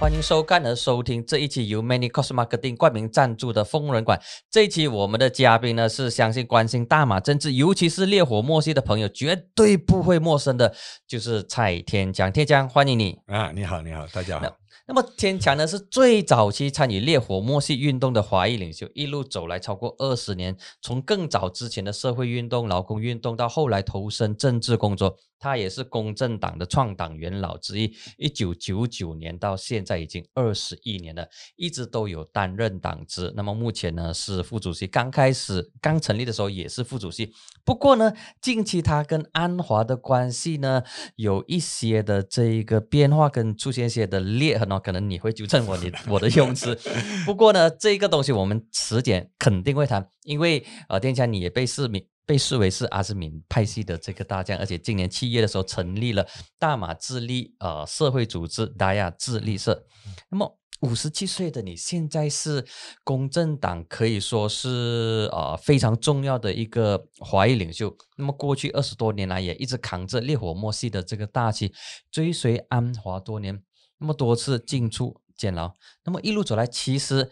[0.00, 4.20] 欢迎收看和收听这一期由 Many Cost Marketing 冠名赞助的疯人馆。
[4.50, 10.74] 这一期我们的嘉宾呢是相信关心大马政治，尤其是烈火莫系的朋友绝对不会陌生的，
[11.06, 12.32] 就是蔡天江。
[12.32, 13.52] 天江，欢迎你啊！
[13.54, 14.56] 你好，你好，大家好。
[14.88, 25.16] 那么天强呢是最早期参与烈火默系运动的华裔领袖，一路走来超过二十年，从更早之前的社会运动、劳工运动，到后来投身政治工作。
[25.42, 33.32] 他也是公正党的创党元老之一，一九九九年到现在已经二十一年了，一直都有担任党职。
[33.34, 37.32] 那么目前呢是副主席，刚开始刚成立的时候也是副主席。
[37.64, 40.84] 不过呢，近期他跟安华的关系呢
[41.16, 46.78] 有一些的这一个变化，跟出现一些的裂痕哦，可能你会纠正我你我的用词。
[47.26, 52.06] 不过呢，这个东西我们迟点肯定会谈，因为呃，店家你也被市民。
[52.24, 56.26] 被视为是阿兹敏派系的这个大将，而且今年七月的时候成立了
[56.58, 59.86] 大马智利呃社会组织达亚智利社。
[60.30, 62.66] 那么五十七岁的你现在是
[63.04, 67.96] 公正党可以说是呃非常重要的一个华裔领袖。
[68.16, 71.72] 那么过去二十多年来也一直扛着烈火莫系的这个大旗，
[72.10, 73.62] 追随安华多年，
[73.98, 75.21] 那么多次进出。
[75.42, 77.28] 监牢，那么一路走来，其实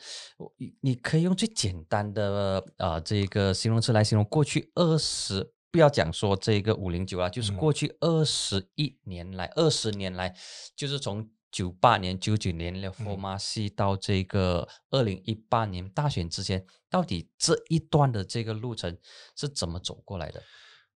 [0.57, 10.35] 你你可以用最简单的呃这个形容词来形容过去二十，不要讲说这个五零九啊，就是过去二十一年来，二十年来，
[10.75, 18.99] 就是从九八年、九九年的佛马西到这个二零一八年大选之前，到底这一段的这个路程
[19.37, 20.43] 是怎么走过来的？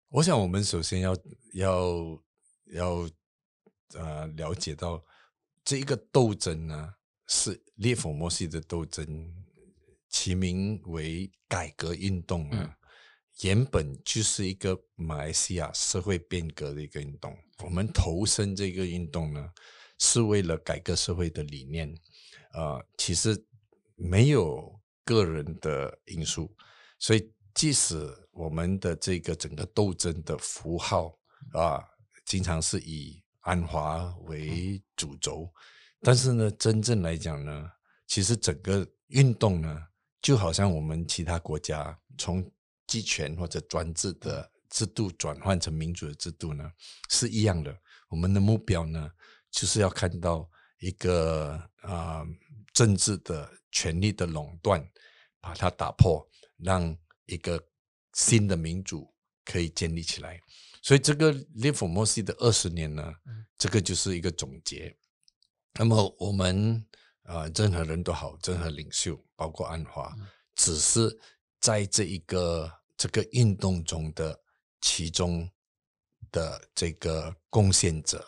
[0.09, 1.17] 我想，我们首先要
[1.53, 2.21] 要
[2.73, 3.09] 要
[3.95, 5.05] 呃了解到。
[5.67, 6.93] 这一个斗争呢，
[7.27, 9.33] 是烈火莫西的斗争，
[10.09, 12.77] 其名为改革运动啊，
[13.43, 17.37] 原本就是一个马来西亚社会变革的一个运动。
[17.63, 19.51] 我们投身这个运动呢，
[19.99, 21.93] 是为了改革社会的理念。
[22.53, 23.45] 呃，其实
[23.97, 26.55] 没有个人的因素，
[26.99, 31.19] 所以即使我们的这个整个斗争的符号
[31.53, 31.83] 啊，
[32.25, 33.23] 经常是以。
[33.45, 35.53] 安华为主轴，
[36.05, 37.71] 但是呢，真正来讲呢，
[38.07, 39.83] 其实整个运动呢，
[40.21, 42.49] 就好像我们其他国家从
[42.87, 46.71] 集权或者专制的制度转换成民主的制度呢，
[47.09, 47.75] 是一样的。
[48.11, 49.11] 我们的目标呢，
[49.51, 50.49] 就是要看到
[50.79, 52.23] 一个啊
[52.75, 54.87] 政治的权力的垄断，
[55.41, 56.29] 把它打破，
[56.59, 56.95] 让
[57.25, 57.59] 一个
[58.13, 59.11] 新的民主
[59.45, 60.39] 可以建立起来。
[60.83, 63.11] 所以这个列夫莫西的二十年呢，
[63.57, 64.95] 这个就是一个总结。
[65.79, 66.85] 那么我们
[67.25, 70.15] 啊，任何人都好，任何领袖，包括安华，
[70.55, 71.19] 只是
[71.61, 74.41] 在这一个这个运动中的
[74.81, 75.51] 其中
[76.31, 78.25] 的这个贡献者。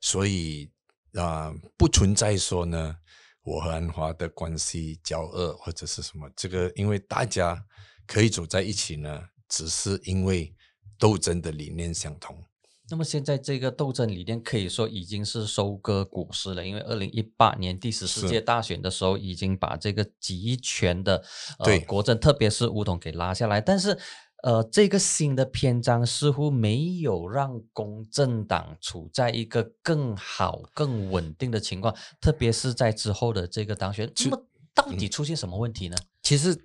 [0.00, 0.70] 所以
[1.14, 2.96] 啊，不存在说呢，
[3.42, 6.30] 我和安华的关系交恶或者是什么。
[6.36, 7.64] 这个因为大家
[8.06, 10.54] 可以走在一起呢，只是因为。
[11.00, 12.44] 斗争的理念相同，
[12.90, 21.22] 那么现在这个斗争理念可以说已经是收割果实了，因为二零一八年第十四届大选的时候，已经把这个集权的
[21.60, 23.60] 呃国政，特别是乌统给拉下来。
[23.60, 23.96] 但是，
[24.42, 34.12] 呃，这个新的篇章似乎没有让公正党处在一个更好、更稳定的情况，特别是在之后的这个当选。
[34.24, 34.42] 那么，
[34.74, 35.96] 到底出现什么问题呢？
[36.22, 36.58] 其实，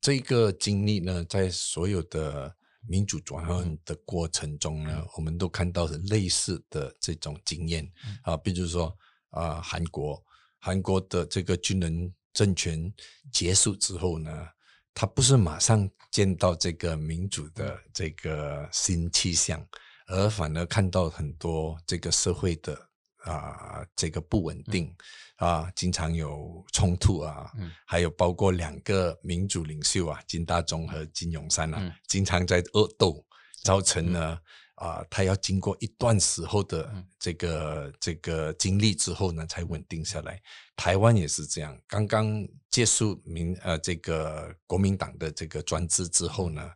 [0.00, 2.54] 这个经历呢，在所有的。
[2.88, 7.90] 民主转换的过程中呢，我们都看到类似的这种经验。
[8.22, 8.96] 啊，比如说
[9.30, 10.22] 啊，韩国，
[10.58, 12.92] 韩国的这个军人政权
[13.32, 14.48] 结束之后呢，
[14.94, 19.66] 他不是马上见到这个民主的这个新气象，
[20.06, 22.88] 而反而看到很多这个社会的。
[23.24, 24.94] 啊，这个不稳定
[25.36, 27.50] 啊，经常有冲突啊，
[27.86, 33.24] 还有包括两个民主领袖啊，金大中和金永山啊，经常在恶斗，
[33.62, 34.38] 造成呢
[34.76, 40.40] 啊，他要经过一段时候的这个这个经历之后呢，才稳定下来。
[40.74, 46.70] 台湾也是这样，刚刚结束民呃这个国民党的这个专制之后呢。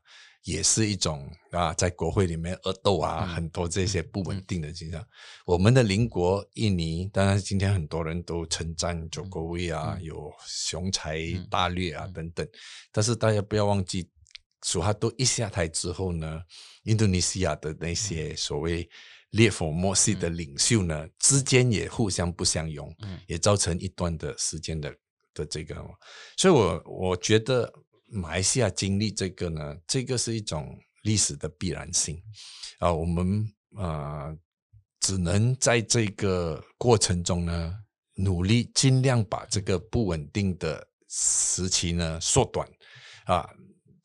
[0.45, 5.07] 也是一种啊，在国会里面恶斗啊，很多这些不稳定的现象。
[5.45, 11.21] 我们的邻国印尼，当然今天很多人都称赞佐国威啊，有雄才
[11.51, 12.49] 大略啊等等。
[12.91, 14.09] 但是大家不要忘记，
[14.63, 16.41] 苏哈多一下台之后呢，
[16.85, 18.89] 印度尼西亚的那些所谓
[19.33, 22.91] 烈火莫西的领袖呢，之间也互相不相容，
[23.27, 24.95] 也造成一段的时间的
[25.35, 25.77] 的这个。
[26.39, 27.71] 所以我我觉得。
[28.13, 32.21] 马来西亚经历这个呢，这个是一种历史的必然性
[32.79, 32.93] 啊。
[32.93, 34.35] 我们啊，
[35.01, 37.75] 只只能在这个过程中呢，
[38.15, 42.65] 努力尽量把这个不稳定的时期呢缩短，
[43.25, 43.51] 啊，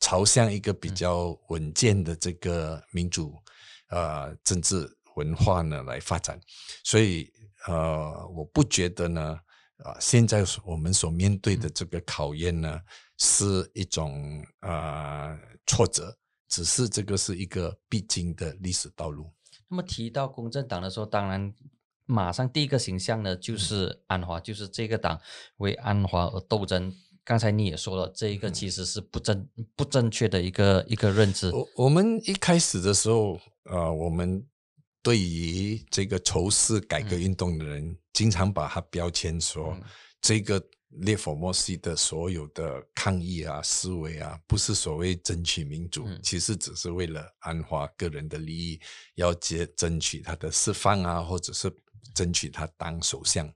[0.00, 3.36] 朝向一个比较稳健的这个民主
[3.86, 6.40] 啊政治文化呢来发展。
[6.82, 7.30] 所以
[7.68, 9.38] 呃，我不觉得呢，
[9.84, 12.80] 啊，现在我们所面对的这个考验呢，
[13.18, 16.16] 是一种呃挫折，
[16.48, 19.30] 只是这个是一个必经的历史道路。
[19.68, 21.54] 那么提到公正党的时候，当然
[22.04, 25.18] 马上第一个形象呢就是安华，就是这个党
[25.56, 26.94] 为安华而斗争。
[27.24, 31.50] 刚才你也说了，这一个其实是不正不正确的一个一个认知。
[31.50, 34.46] 我我们一开始的时候，呃，我们
[35.02, 39.74] 对于这个仇视改革运动的人，经常把他标签说
[40.20, 40.62] 这个。
[41.00, 48.80] 列佛莫西的所有的抗议啊、思维啊，不是所谓争取民主，其实只是为了安华个人的利益，
[49.14, 51.70] 要接争取他的释放啊，或者是
[52.14, 53.52] 争取他当首相。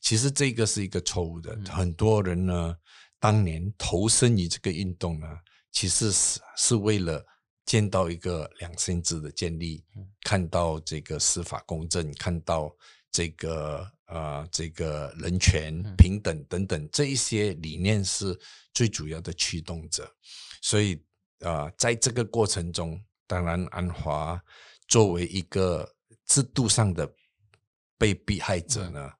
[0.00, 1.58] 其实这个是一个错误的。
[1.70, 2.76] 很多人呢，
[3.18, 5.26] 当年投身于这个运动呢，
[5.72, 7.24] 其实是是为了
[7.64, 9.82] 见到一个两性制的建立，
[10.22, 12.70] 看到这个司法公正，看到
[13.14, 13.88] 这个。
[14.06, 18.38] 啊，这个人权、平等等等这一些理念是
[18.74, 20.08] 最主要的驱动者，
[20.60, 21.02] 所以
[21.40, 24.38] 啊，在这个过程中，当然安华
[24.86, 25.90] 作为一个
[26.26, 27.10] 制度上的
[27.96, 29.10] 被迫害者呢，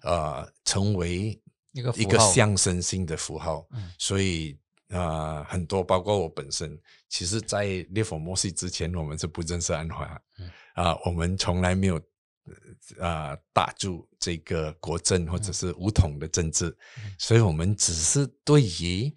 [0.00, 1.40] 啊，成为
[1.70, 3.64] 一个一个象征性的符号，
[3.96, 4.58] 所以
[4.88, 6.76] 啊，很多包括我本身，
[7.08, 10.20] 其实，在列佛摩西之前，我们是不认识安华，
[10.74, 12.02] 啊，我们从来没有。
[12.98, 16.76] 啊，打住这个国政或者是武统的政治，
[17.18, 19.14] 所以我们只是对于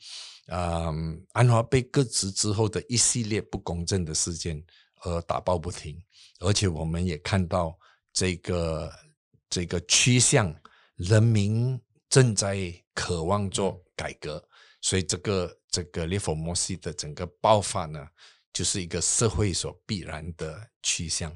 [0.48, 0.94] 啊
[1.32, 4.64] 安华被革职之后的一系列不公正的事件
[5.02, 6.00] 而打抱不停，
[6.40, 7.78] 而且我们也看到
[8.14, 8.94] 这个
[9.50, 10.56] 这个趋向，
[10.96, 14.48] 人民正在渴望做改革，
[14.82, 18.08] 所以这个这个列佛摩西的整个爆发呢，
[18.54, 21.36] 就是一个社会所必然的趋向。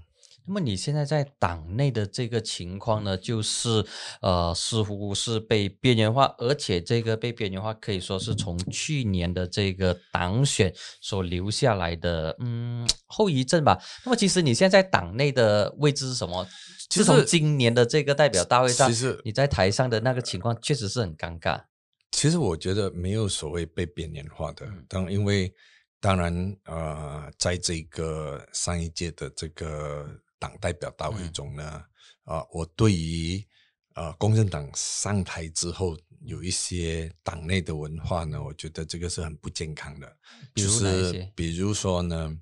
[0.50, 3.86] 那么你现在在党内的这个情况呢，就是
[4.20, 13.80] 呃，似乎是被边缘化，而且这个被边缘化可以说是从去年的这个党选所留下来的嗯后遗症吧。
[14.04, 16.48] 那么其实你现在在党内的位置是什么？
[16.90, 21.62] 自从今年的这个代表大会上，其实你在台上的那个情况确实是很尴尬。
[22.10, 25.54] 其实我觉得没有所谓被边缘化的，当因为
[26.00, 30.10] 当然呃，在这个上一届的这个。
[30.40, 31.86] 党代表大会中呢，
[32.24, 33.46] 啊，我对于
[33.94, 40.18] 啊，公正党上台之后有一些党内的文化呢，我觉得这个是很不健康的。
[40.56, 42.36] 就是比如说呢，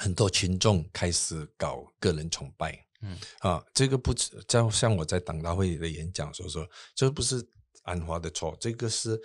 [0.00, 7.46] 很多群众开始搞个人崇拜，嗯，啊，这个不止，就像我在党大会的演讲所说，这不是
[7.82, 9.20] 安华的错，这个是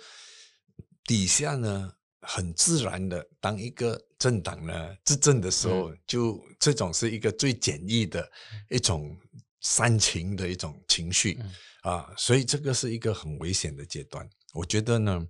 [1.04, 1.92] 底下呢。
[2.26, 8.26] 很自然的，当一个政党呢执政的时候，就这种是一个最简易的
[8.70, 9.14] 一种
[9.60, 11.38] 煽情的一种情绪
[11.82, 14.26] 啊，所以这个是一个很危险的阶段。
[14.54, 15.28] 我觉得呢，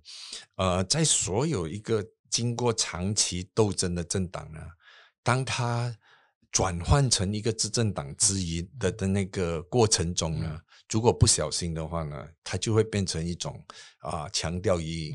[0.55, 4.61] 呃，在所有一个经过长期斗争的政党呢，
[5.21, 5.93] 当他
[6.53, 13.61] 转换成一个执政党之一的的那个过程中呢，如果不小心的话呢，它就会变成一种
[13.99, 15.13] 啊，强调于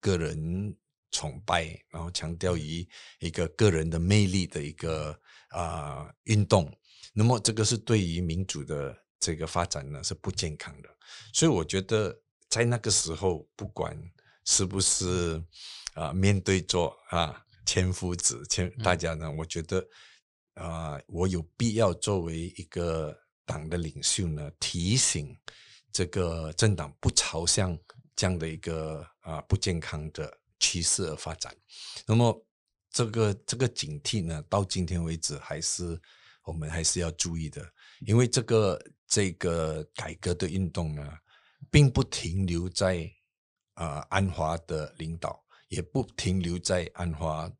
[0.00, 0.76] 个人。
[1.12, 2.84] 崇拜，然后强调于
[3.20, 5.16] 一个个人的魅力的一个
[5.50, 6.74] 啊运动，
[7.12, 10.88] 那么这个是对于民主的这个发展呢是不健康的。
[11.32, 13.96] 所以我觉得在那个时候，不管
[14.46, 15.40] 是不是
[15.92, 19.86] 啊面对着啊千夫子千大家呢，我觉得
[20.54, 25.36] 啊我有必要作为一个党的领袖呢，提醒
[25.92, 27.78] 这个政党不朝向
[28.16, 30.38] 这样的一个啊不健康的。
[30.62, 31.52] 趋势而发展，
[32.06, 32.46] 那么
[32.88, 36.00] 这个这个警惕呢，到今天为止还是
[36.44, 37.60] 我们还是要注意的，
[38.06, 41.12] 因为这个这个改革的运动呢，
[41.68, 43.10] 并不停留在
[43.74, 47.50] 啊安华的领导，也不停留在安华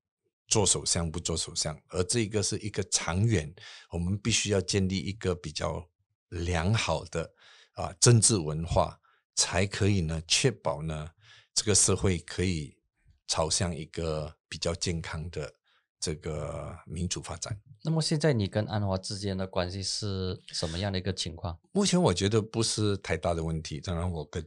[0.47, 3.53] 做首相不做首相，而这个是一个长远，
[3.91, 5.85] 我们必须要建立一个比较
[6.29, 7.29] 良好的
[7.73, 8.97] 啊政治文化，
[9.35, 11.11] 才可以呢确保呢
[11.53, 12.79] 这个社会可以。
[13.27, 15.55] 朝向一个比较健康的
[15.99, 17.59] 这个民主发展。
[17.85, 21.59] 那么现在你跟安华之间的关系是什么样的一个情况？
[21.73, 23.81] 目前我觉得不是太大的问题。
[23.81, 24.45] 当然，我跟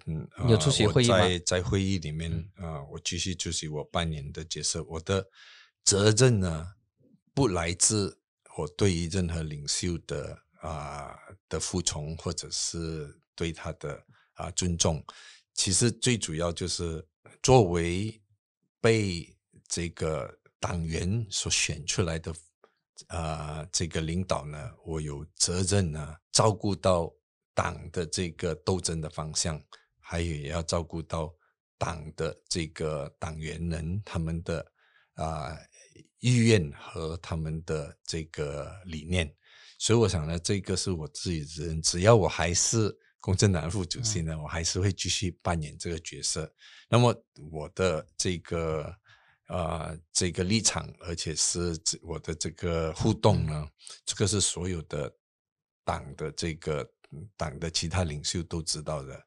[0.48, 4.82] 有出席会议在在会议里面啊，我继续出席我扮演的角色。
[4.84, 5.28] 我的
[5.84, 6.76] 责任呢，
[7.34, 8.18] 不来自
[8.58, 11.14] 我对于任何领袖的啊
[11.50, 14.02] 的服从，或者是对他的
[14.36, 15.04] 啊尊重。
[15.54, 17.06] 其实最主要就是
[17.44, 18.22] 作为
[18.86, 19.36] 被
[19.68, 22.32] 这个党员所选出来的
[23.08, 27.12] 啊这个领导呢，我有责任呢照顾到
[27.56, 29.60] 党的这个斗争的方向，
[30.00, 31.34] 还有也要照顾到
[31.80, 34.72] 党的这个党员人他们的
[35.16, 35.58] 啊
[36.20, 39.36] 意愿和他们的这个理念。
[39.80, 41.82] 所以我想呢，这个是我自己的责任。
[41.82, 42.96] 只要我还是。
[43.26, 46.54] 公正党副主席呢，我还是会继续扮演这个角色。
[46.88, 48.96] 那么我的这个
[49.48, 53.68] 呃这个立场，而且是我的这个互动呢，
[54.06, 55.12] 这个是所有的
[55.84, 56.88] 党的这个
[57.36, 59.20] 党的其他领袖都知道的。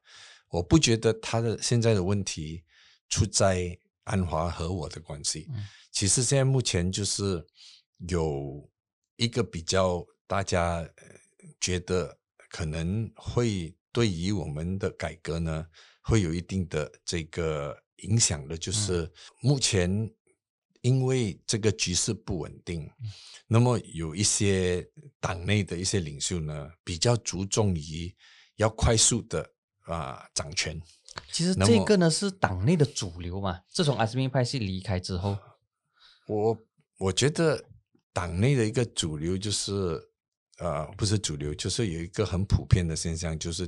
[0.47, 2.63] 我不觉得他的现在的问题
[3.09, 5.49] 出在安华和我的关系。
[5.91, 7.45] 其实现在目前就是
[8.07, 8.71] 有
[9.17, 10.89] 一个比较大家
[11.59, 12.17] 觉得
[12.49, 13.75] 可能会。
[13.91, 15.65] 对于我们的改革呢，
[16.03, 20.09] 会有一定的这个影响的，就是目前
[20.81, 22.89] 因为这个局势不稳定，
[23.47, 24.87] 那么有一些
[25.19, 28.15] 党内的一些领袖呢，比较注重于
[28.57, 29.49] 要快速的
[29.81, 30.79] 啊掌权。
[31.31, 33.59] 其实这个呢是党内的主流嘛。
[33.67, 35.37] 自从阿斯敏派系离开之后，
[36.27, 36.57] 我
[36.99, 37.65] 我觉得
[38.13, 39.73] 党内的一个主流就是
[40.59, 43.67] 呃不是主流，就是有一个很普遍的现象，就是。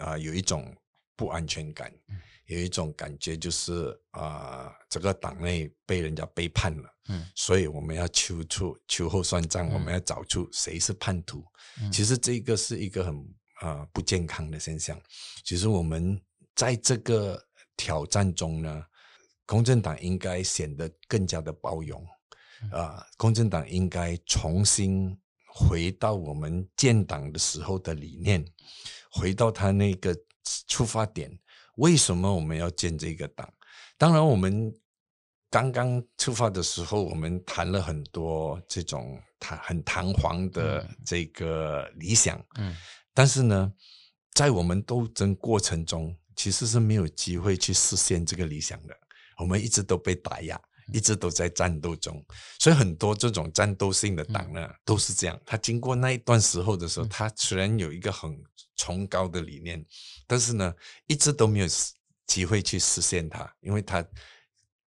[0.00, 0.74] 啊，有一种
[1.14, 1.92] 不安全感，
[2.46, 11.44] 有一种感觉就是啊，这个党内被人家背叛了，嗯，所以我们要秋出秋后算账，我们要找出谁是叛徒。
[11.92, 15.00] 其实这个是一个很啊不健康的现象。
[15.44, 16.20] 其实我们
[16.54, 17.40] 在这个
[17.76, 18.84] 挑战中呢，
[19.46, 22.04] 公正党应该显得更加的包容
[22.72, 25.16] 啊，公正党应该重新
[25.46, 28.44] 回到我们建党的时候的理念。
[29.10, 30.16] 回到他那个
[30.68, 31.30] 出发点，
[31.76, 33.52] 为什么我们要建这个党？
[33.98, 34.72] 当然，我们
[35.50, 42.76] 刚刚出发的时候，我们谈了很多这种弹很堂皇的这个理想，嗯，
[43.12, 43.72] 但是呢，
[44.32, 48.96] 在我们斗争过程中，其实是没有机会去实现这个理想的。
[49.36, 50.60] 我们一直都被打压。
[50.92, 52.24] 一直都在战斗中，
[52.58, 55.40] 所以很多这种战斗性的党呢，都是这样。
[55.44, 58.36] 他经过那一段时候的时候，他虽然有一个很
[58.76, 59.84] 崇高的理念，
[60.26, 60.74] 但是呢，
[61.06, 61.66] 一直都没有
[62.26, 64.04] 机会去实现它，因为他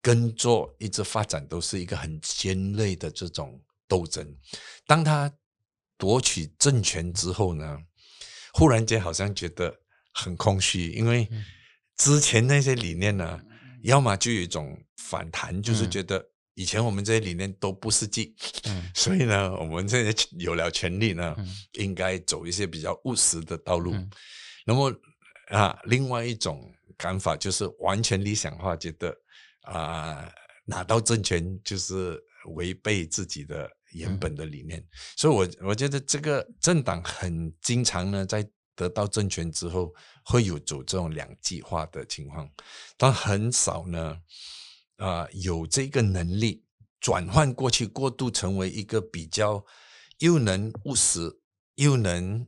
[0.01, 4.35] 跟做一直发展都是一个很尖锐的这种斗争。
[4.85, 5.31] 当他
[5.97, 7.77] 夺取政权之后呢，
[8.53, 9.73] 忽然间好像觉得
[10.13, 11.29] 很空虚，因为
[11.97, 13.41] 之前那些理念呢。
[13.83, 16.25] 要么就有一种反弹，就是觉得
[16.55, 18.35] 以前我们这些理念都不实际，
[18.95, 21.35] 所以呢，我们现在有了权利呢，
[21.73, 23.93] 应该走一些比较务实的道路。
[24.65, 24.93] 那么
[25.49, 29.15] 啊，另外一种看法就是完全理想化，觉得
[29.63, 30.31] 啊
[30.65, 32.17] 拿到政权就是
[32.55, 34.83] 违背自己的原本的理念。
[35.17, 38.47] 所以，我我觉得这个政党很经常呢在。
[38.75, 39.93] 得到政权之后，
[40.25, 42.49] 会有走这种两极化的情况，
[42.97, 44.17] 但很少呢，
[44.97, 46.63] 啊，有这个能力
[46.99, 49.63] 转换过去，过渡成为一个比较
[50.19, 51.39] 又能务实
[51.75, 52.47] 又能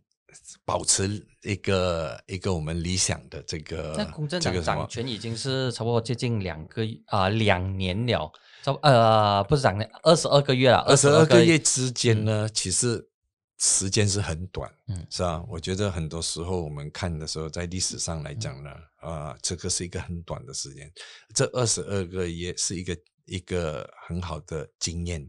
[0.63, 3.93] 保持一个一个我们理想的这个。
[3.95, 8.31] 那公正党掌权已经是差不多接近两个啊两年了，
[8.63, 10.79] 差呃不是两年，二十二个月了。
[10.87, 13.09] 二十二个月之间呢，其实。
[13.57, 15.43] 时间是很短，嗯，是吧？
[15.47, 20.91] 我觉得很多时候我们看的时候，在历史上来讲呢，啊，这个是一个很短的时间。
[21.33, 25.25] 这二十二个月是一个一个很好的经验，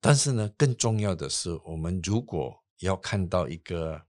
[0.00, 4.00] 但是呢，更重要的是，我们如果要看到一个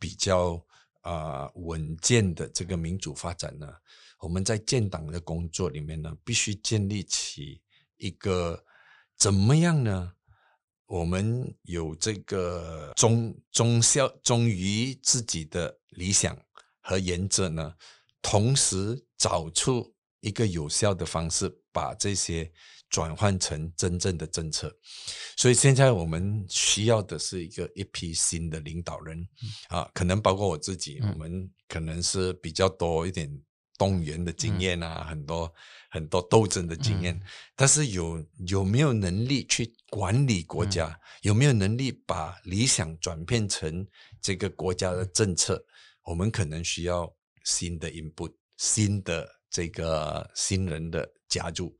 [0.00, 0.60] 比较
[1.02, 3.72] 啊稳健的这个民主发展呢，
[4.18, 7.62] 我们在建党的工作里面呢，必须建立起
[7.98, 8.64] 一个
[9.16, 10.14] 怎么样呢？
[10.86, 16.36] 我们有这个忠忠孝忠于自己的理想
[16.80, 17.74] 和原则呢，
[18.22, 22.50] 同时找出一个有效的方式，把这些
[22.88, 24.72] 转换成真正的政策。
[25.36, 29.26] 所以现在我们需要的是一个一批新的领导人
[29.68, 33.28] 啊，可能包括我自己，我们可能是比较多一点
[33.78, 35.52] 动员的经验啊，很多。
[35.88, 37.18] 很多斗争的经验，
[37.54, 40.98] 但是有有没有能力去管理国家？
[41.22, 43.86] 有没有能力把理想转变成
[44.20, 45.64] 这个国家的政策？
[46.02, 47.10] 我们可能需要
[47.44, 51.74] 新的 input，新的这个新人的加入。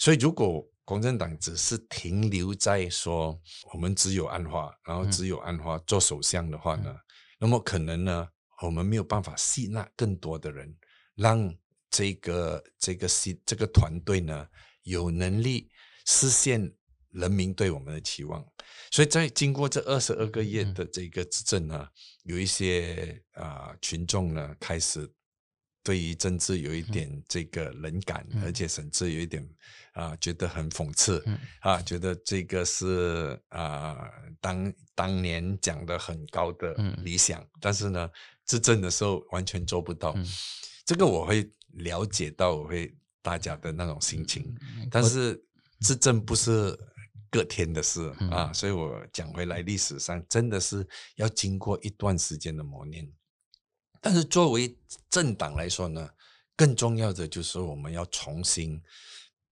[0.00, 3.40] 所以，如果公正党只是停留在说
[3.72, 6.92] 我们只有安华，然后只有安华做首相的话呢，
[7.38, 8.28] 那么可能呢，
[8.62, 10.74] 我们没有办法吸纳更多的人，
[11.20, 11.54] 让
[11.90, 14.46] 这个这个系这个团队呢
[14.84, 15.70] 有能力
[16.06, 16.72] 实现
[17.10, 18.42] 人民对我们的期望。
[18.90, 21.86] 所以在经过这二十二个月的这个执政呢，
[22.22, 25.08] 有一些啊群众呢开始
[25.82, 29.46] 对于政治有一点这个冷感，而且甚至有一点
[29.92, 31.22] 啊觉得很讽刺。
[31.60, 34.10] 啊，觉得这个是啊
[34.40, 36.72] 当当年讲的很高的
[37.04, 38.08] 理想，但是呢
[38.46, 40.16] 执政的时候完全做不到。
[40.90, 42.92] 这个我会了解到，我会
[43.22, 44.52] 大家的那种心情，
[44.90, 45.40] 但是
[45.82, 46.76] 执政不是。
[47.32, 53.08] 隔天的事啊，所以我讲回来，历史上真的是要经过一段时间的磨练。
[54.00, 54.76] 但是作为
[55.08, 56.10] 政党来说呢，
[56.56, 58.82] 更重要的就是我们要重新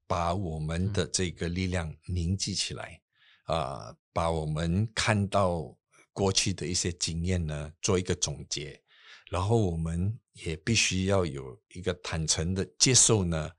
[0.08, 3.00] 把我们的这个力量凝聚起来
[3.44, 5.72] 啊，把我们看到
[6.12, 8.82] 过去的一些经验呢做一个总结，
[9.30, 13.50] 然后我们也必须要有一个坦诚的接受呢，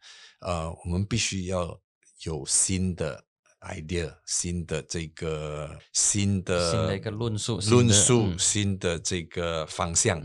[0.41, 1.79] 呃，我们必须要
[2.23, 3.25] 有新的。
[3.61, 10.21] idea 新的这个新的新的一个论述论述新的这个方向，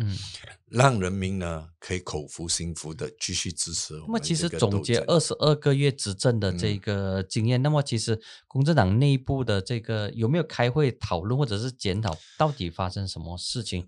[0.69, 3.95] 让人民呢可以口服心服的继续支持。
[3.95, 13.85] 那么其实总结二十二个月执政的这个经验，那么其实公正党内部的这个有没有开会讨论或者是检讨，到底发生什么事情？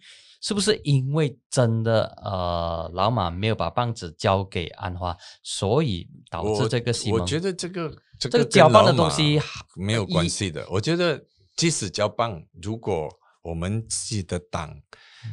[0.47, 7.21] 是不是因为真的呃老马没有把棒子交给安花，所以导致这个西蒙？
[7.21, 9.41] 我觉得这个这个交棒的东西
[9.75, 10.65] 没有关系的。
[10.71, 11.21] 我觉得
[11.57, 13.09] 即使交棒，如果
[13.43, 14.81] 我们自己的党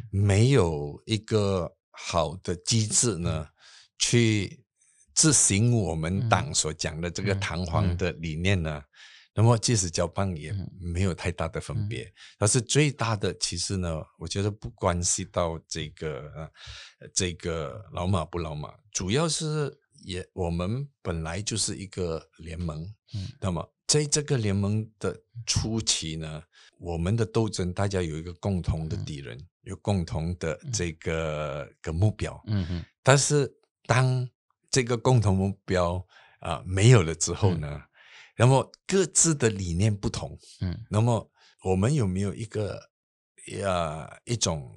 [0.09, 3.47] 没有一个好的机制呢，
[3.99, 4.65] 去
[5.13, 8.81] 执行我们党所讲的这个弹簧的理念呢？
[9.35, 22.87] 那么即使交棒也没有太大的分别，但是最大的其实呢，我觉得不关系到这个呃这个老马不老马，主要是也我们本来就是一个联盟，
[23.41, 26.43] 那么在这个联盟的初期呢，
[26.77, 33.51] 我们的斗争大家有一个共同的敌人，有共同的这个个目标，嗯嗯，但是
[33.87, 34.29] 当
[34.69, 36.05] 这个共同目标
[36.39, 37.81] 啊没有了之后呢？
[38.35, 41.31] 那么各自的理念不同，嗯，那么
[41.63, 42.89] 我们有没有一个
[43.47, 44.75] 呀一种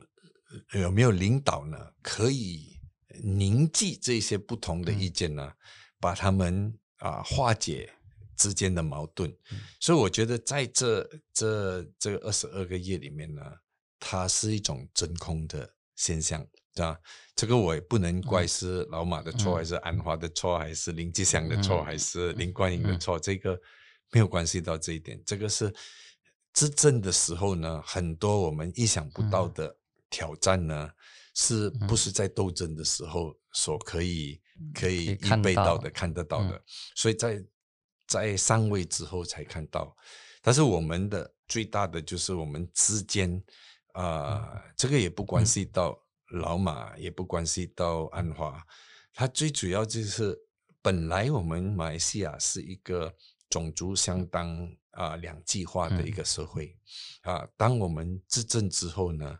[0.73, 1.93] 有没有领导呢？
[2.03, 2.79] 可以
[3.23, 5.53] 凝聚这些不同的意见呢？
[5.99, 7.91] 把他们啊化解
[8.37, 9.35] 之间的矛盾。
[9.81, 13.43] 所以我觉得在这这这个二十二个月里面呢，
[13.99, 16.47] 它是一种真空的现象。
[16.77, 16.99] 是吧？
[17.35, 23.19] 这个我也不能怪是老马的错，还是安华的错，还是林吉祥的错，还是林冠英的错？
[23.19, 23.59] 这个
[24.11, 25.21] 没有关系到这一点。
[25.25, 25.75] 这个是
[26.53, 29.75] 执政的时候呢，很多我们意想不到的
[30.09, 30.91] 挑战呢，
[31.35, 34.41] 是不是在斗争的时候所可以
[34.75, 36.63] 可以预备到的、看得到的？
[36.95, 37.45] 所以在
[38.07, 39.95] 在上位之后才看到。
[40.41, 43.43] 但是我们的最大的就是我们之间
[43.93, 45.99] 啊，这个也不关系到。
[46.31, 48.67] 老马也不关系到安华，
[49.13, 50.37] 它最主要就是
[50.83, 53.15] 本来我们马来西亚是一个
[53.49, 56.77] 种族相当啊两极化的一个社会。
[57.23, 59.39] 啊，当我们执政之后呢，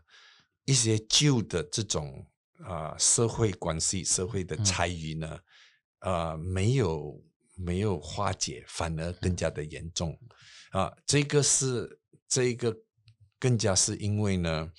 [0.63, 2.25] 一些旧的这种
[2.63, 5.39] 啊社会关系、社会的差异呢，
[5.99, 7.21] 啊没有
[7.55, 10.17] 没有化解，反而更加的严重。
[10.71, 12.73] 啊，这个是这个
[13.37, 14.71] 更加是因为呢。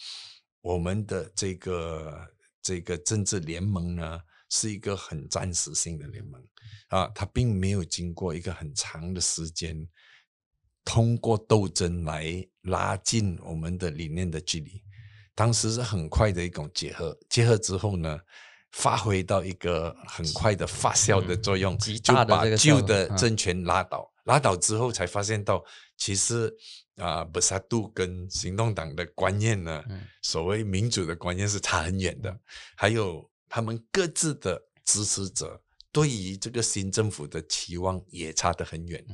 [0.69, 2.29] 我们的这个
[2.61, 6.39] 这个政治联盟呢，是一个很暂时性的联盟
[6.89, 9.89] 啊，它并没有经过一个很长的时间，
[10.85, 14.83] 通过斗争来拉近我们的理念的距离。
[15.35, 18.21] 当时是很快的一种结合，结合之后呢，
[18.73, 24.13] 发挥到一个很快的发酵的作用，就把旧的政权拉倒。
[24.25, 25.65] 拉倒之后才发现到，
[25.97, 26.55] 其实。
[26.99, 29.83] 啊，不萨杜跟行动党的观念呢，
[30.23, 32.39] 所谓民主的观念是差很远的。
[32.77, 39.05] 还有他们各自的支持者对于这个新政府的期望也差得很远。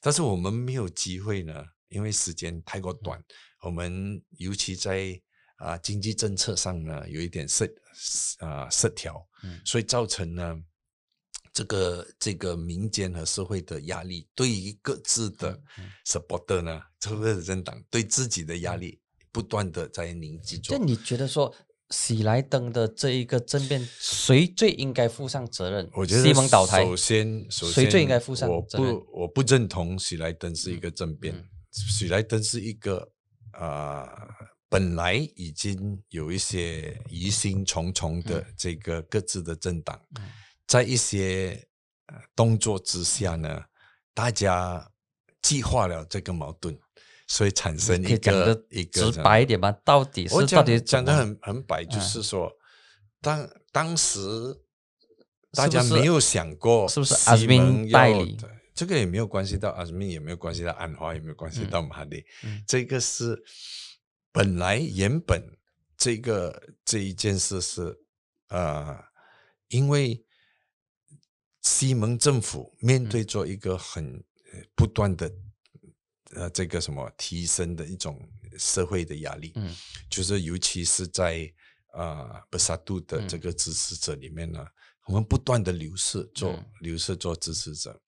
[0.00, 3.22] 但是我们没有机会呢，因为时间太过短。
[3.62, 5.20] 我们尤其在
[5.56, 7.74] 啊经济政策上呢，有一点失
[8.38, 9.26] 啊失调，
[9.64, 10.62] 所以造成呢。
[11.52, 15.60] 这个这个民间和社会的压力，对于各自的
[16.06, 18.98] supporter 呢，这个政党对自己的压力
[19.30, 20.78] 不断的在凝聚中。
[20.78, 21.54] 那你觉得说，
[21.90, 25.90] 喜来登的这一个政变，谁最应该负上责任？
[25.92, 33.10] 我觉得西蒙倒台，首先，首先谁最应该负上我责任不，我不认同喜来登是一个政变，嗯喜来登是一个
[33.52, 40.24] 啊、呃本来已经有一些疑心重重的这个各自的政党，嗯
[40.66, 41.68] 在一些
[42.06, 43.64] 呃动作之下呢，
[44.14, 44.90] 大家
[45.40, 46.78] 激化了这个矛盾，
[47.26, 49.72] 所以产生一个一个直白一点吧？
[49.84, 52.00] 到底是到底讲的很很白，就嗯。
[52.00, 52.50] 是说，
[53.20, 54.20] 当当时
[55.52, 62.64] 大家没有想过是不是阿兹敏蒙要代理对这个也没有关系到阿兹敏，也没有关系到安华，也没有关系到马里，嗯。
[62.66, 63.42] 这个是
[64.32, 65.42] 本来原本
[65.96, 67.98] 这个这一件事是
[68.48, 68.98] 呃，
[69.68, 70.24] 因为
[71.62, 74.22] 西蒙政府面对着一个很
[74.52, 75.32] 呃不断的
[76.34, 78.20] 呃这个什么提升的一种
[78.58, 79.74] 社会的压力，嗯。
[80.10, 81.50] 就是尤其是在
[81.92, 83.28] 啊布萨杜的嗯。
[83.28, 84.66] 这个支持者里面呢，
[85.06, 87.98] 我们不断的流失做、嗯流失做支持者，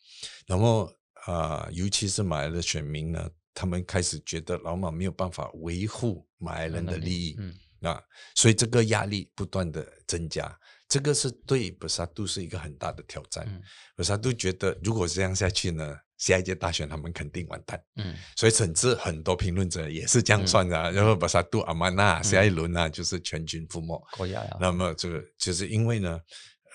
[0.47, 0.93] 然后
[1.27, 7.55] 呃，尤其是马来的选民呢，他们开始觉得老马没有办法维护马来人的利益，嗯。
[7.83, 8.03] 啊，
[8.35, 10.59] 所以这个压力不断的增加，
[10.89, 13.45] 这个是对布萨杜是一个很大的挑战。
[13.49, 13.61] 嗯
[13.97, 17.81] 布萨杜觉得，如果这样下去呢，下一届大选他们肯定完蛋。
[17.97, 24.01] 嗯所以甚至很多评论者也是这样算的、啊，然后布萨杜阿曼纳下一轮呢、就是全军覆没。
[24.17, 26.21] 国家呀，那么这个就是因为呢，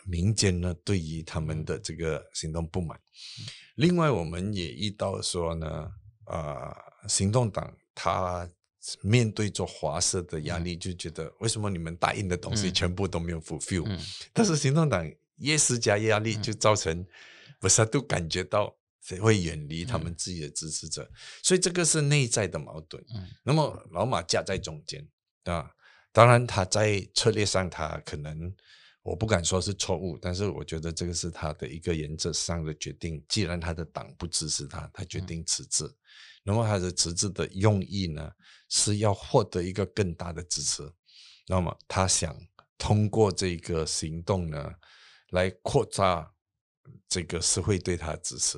[0.06, 3.00] 民间呢对于他们的这个行动不满。
[3.76, 5.92] 另外，我们也遇到说呢，
[6.26, 6.74] 呃，
[7.08, 8.50] 行动党他
[9.02, 12.74] 面对着华社的压力，就觉得为什么你们答应的东西嗯。
[12.74, 14.00] 全部都没有 fulfill？、嗯。
[14.34, 17.06] 但是行动党越施加压力，就造成
[17.60, 18.76] 布萨都感觉到
[19.22, 21.10] 会远离他们自己的支持者，
[21.44, 23.04] 所以这个是内在的矛盾。
[23.16, 23.28] 嗯。
[23.44, 25.06] 那么老马夹在中间
[25.44, 25.70] 啊，
[26.12, 28.54] 当然他在策略上他可能
[29.02, 33.24] 我不敢说是错误，但是我觉得这个是他的一个原则上的决定。
[33.28, 35.84] 既然他的党不支持他，他决定辞职。
[36.44, 38.32] 那么他的辞职的用意呢，
[38.70, 40.90] 是要获得一个更大的支持。
[41.48, 42.34] 那么他想
[42.78, 44.72] 通过这个行动呢，
[45.32, 46.32] 来扩大
[47.10, 48.58] 这个社会对他的支持。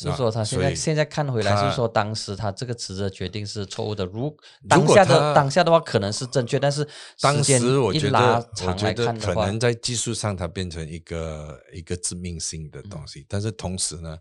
[0.00, 4.32] 是说他现在现在看回来是说当时他这个辞职的决定是错误的，如
[4.68, 6.88] 当果下的当下的话可能是正确，但是
[7.20, 14.16] 当时我觉得，我觉得看，可能在技术上它变成一个一个致命性的东嗯西，但是同时呢，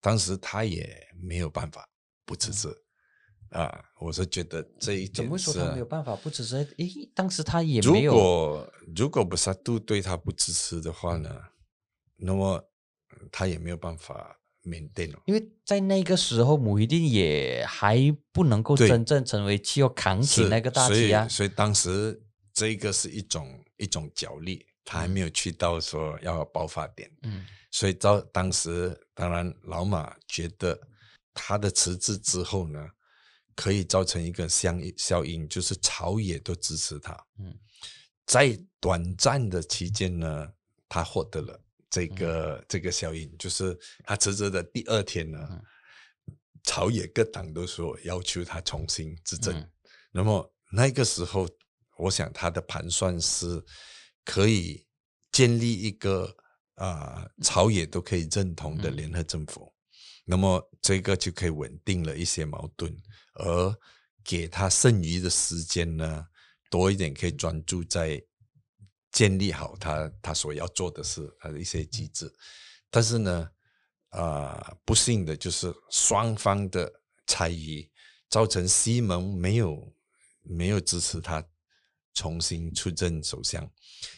[0.00, 1.88] 当时他也没有办法
[2.24, 2.76] 不辞职
[3.50, 3.84] 啊。
[3.98, 6.56] 我是觉得这一点怎么说是他没有办法不支持？
[6.78, 11.30] 诶，当时他也没有，如果如果不萨杜对他不支持的话呢，
[12.16, 12.54] 那么
[13.10, 15.20] 呃他也没有办法缅甸了。
[15.26, 17.98] 因为在那个时候，姆一定也还
[18.32, 21.28] 不能够真正成为气候扛起那个大旗啊。
[21.28, 27.10] 所以当时这个是一种一种角力，他还没有去到说要爆发点。
[27.22, 30.76] 嗯所以到当时，当然老马觉得
[31.32, 32.84] 他的辞职之后呢，
[33.54, 37.12] 可以造成一个相效应，就是朝野都支持他。
[37.38, 37.58] 嗯，
[38.26, 40.52] 在短暂的期间呢，
[40.88, 42.14] 他获得了这嗯。
[42.14, 45.62] 个、这个效应，就是他辞职的第二天呢，嗯。
[46.62, 49.58] 朝野各党都说要求他重新执政。
[49.58, 49.70] 嗯。
[50.12, 51.48] 那么那个时候，
[51.96, 53.62] 我想他的盘算是
[54.24, 54.86] 可以
[55.32, 56.36] 建立一个
[56.74, 58.96] 啊、朝野都可以认同的嗯。
[58.96, 59.72] 联合政府，
[60.24, 62.94] 那么这个就可以稳定了一些矛盾，
[63.34, 63.76] 而
[64.24, 66.26] 给他剩余的时间呢
[66.70, 68.22] 多一点，可以专注在
[69.10, 72.32] 建立好他他所要做的事，他的一些机制。
[72.90, 73.50] 但是呢，
[74.10, 76.92] 啊、不幸的就是双方的
[77.26, 77.90] 猜疑，
[78.28, 79.94] 造成西蒙没有
[80.42, 81.44] 没有支持他
[82.14, 83.68] 重新出任首相。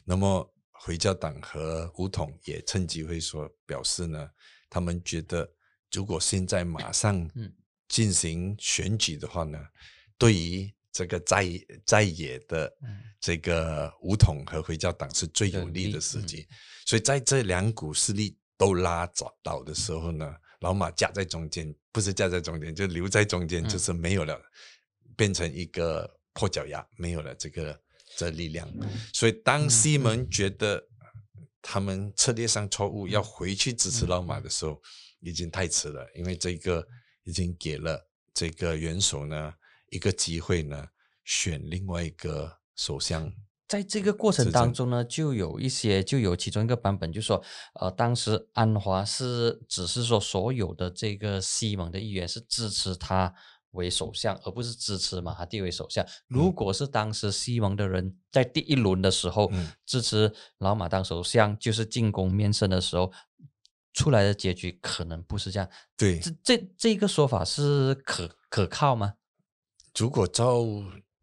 [0.04, 4.30] 那么回教党和武统也趁机会说表示呢，
[4.68, 5.50] 他们觉得
[5.92, 7.52] 如果现在马上嗯
[7.92, 9.58] 进行选举的话呢，
[10.16, 11.46] 对于这个在
[11.84, 12.88] 在野的嗯。
[13.20, 16.48] 这个武统和回教党是最有利的时嗯机。
[16.84, 23.68] 所以在这两股势力都拉倒倒的时候呢，老马夹在中间，不是夹在中间，就留在中间，嗯。
[23.68, 24.36] 就是没有了，
[25.16, 27.80] 变成一个破脚丫，没有了这个
[28.16, 28.68] 这力量。
[29.12, 30.84] 所以当西门觉得
[31.60, 34.82] 他们策略上错误，要回去支持老马的时候，
[35.20, 36.84] 已经太迟了，因为这个
[37.24, 39.54] 已经给了这个元首呢
[39.90, 40.88] 一个机会呢，
[41.24, 43.32] 选另外一个首相。
[43.68, 47.42] 在这个过程当中呢，就有一些，就有其中一个版本，就说，
[47.80, 53.32] 呃，当时安华是只是说所有的这个西蒙的议员是支持他
[53.70, 56.06] 为首相，而不是支持马哈蒂为首相。
[56.28, 59.50] 如果是当时西蒙的人在第一轮的时候
[59.86, 63.10] 支持老马当首相，就是进攻面圣的时候，
[63.92, 65.68] 出来的结局可能不是这样。
[65.96, 69.14] 对，这这这个说法是可可靠吗？
[69.96, 70.64] 如果照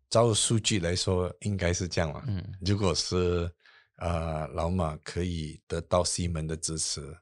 [0.10, 2.24] 照数据来说，应该是这样嘛。
[2.28, 3.52] 嗯，如果是
[3.98, 7.16] 呃老马可以得到西门的支持，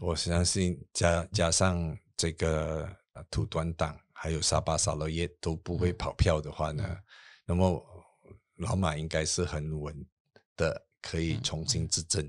[0.00, 2.88] 我相信加加上这个
[3.30, 6.96] 土团党还有沙巴沙罗耶都不会跑票的话呢，
[7.44, 7.84] 那么
[8.56, 9.94] 老马应该是很稳
[10.56, 12.26] 的，可以重新执政，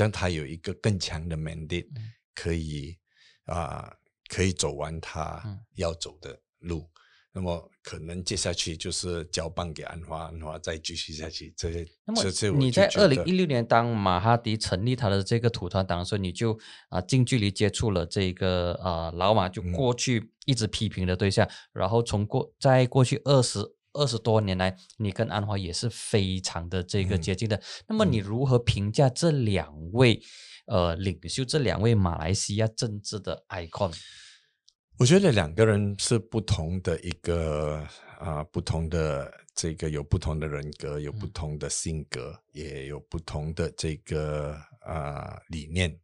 [0.00, 1.86] 将他有一个更强的 mandate，
[2.34, 2.96] 可以
[3.44, 3.92] 啊
[4.28, 6.88] 可以走完他要走的路。
[7.32, 11.52] 那么可能接下去就是交棒给安华，安华再继续下去。
[11.54, 16.58] 这些，那么你在二零一六年当马哈迪成立他的这个土团党的时候，你就
[16.88, 21.46] 啊近距离接触了这个啊老马，就过去一直批评的对象。
[21.74, 23.60] 然后从过在过去二十
[23.92, 27.60] 二十多年来，你跟安华也是非常的这个接近的。
[27.86, 30.22] 那么你如何评价这两位
[30.66, 33.92] 呃领袖，这两位马来西亚政治的 icon？
[34.98, 37.82] 我觉得两个人是不同的一个
[38.18, 45.98] 啊，不同的这个有不同的人格，有不同的性格，也有不同的这个啊理念。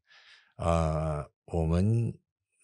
[0.57, 2.11] 呃，我们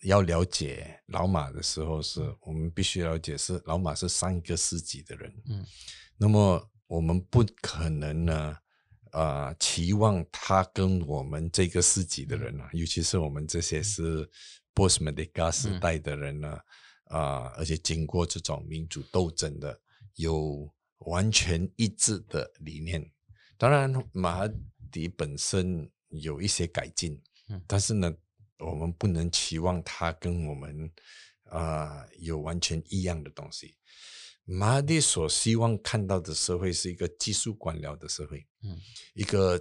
[0.02, 5.34] 要了解老马的时候，是我们必须了解是老马是上一个世纪的人。
[5.46, 5.66] 嗯，
[6.16, 8.56] 那么我们不可能呢，
[9.12, 14.28] 啊，期望他跟我们这个世纪的人啊，尤其是我们这些是。
[14.74, 16.58] 波斯曼迪加时代的人呢，
[17.08, 19.78] 啊，而且经过这种民主斗争的，
[20.14, 20.66] 有
[21.00, 23.06] 完全一致的理念。
[23.58, 24.54] 当然，马哈
[24.90, 28.10] 迪本身有一些改进，嗯但是呢，
[28.64, 30.90] 我们不能期望它跟我们
[31.50, 33.74] 啊有完全一样的东西。
[34.44, 38.78] 马蒂所希望看到的社会是一个技术官僚的社会，嗯，
[39.14, 39.60] 一个。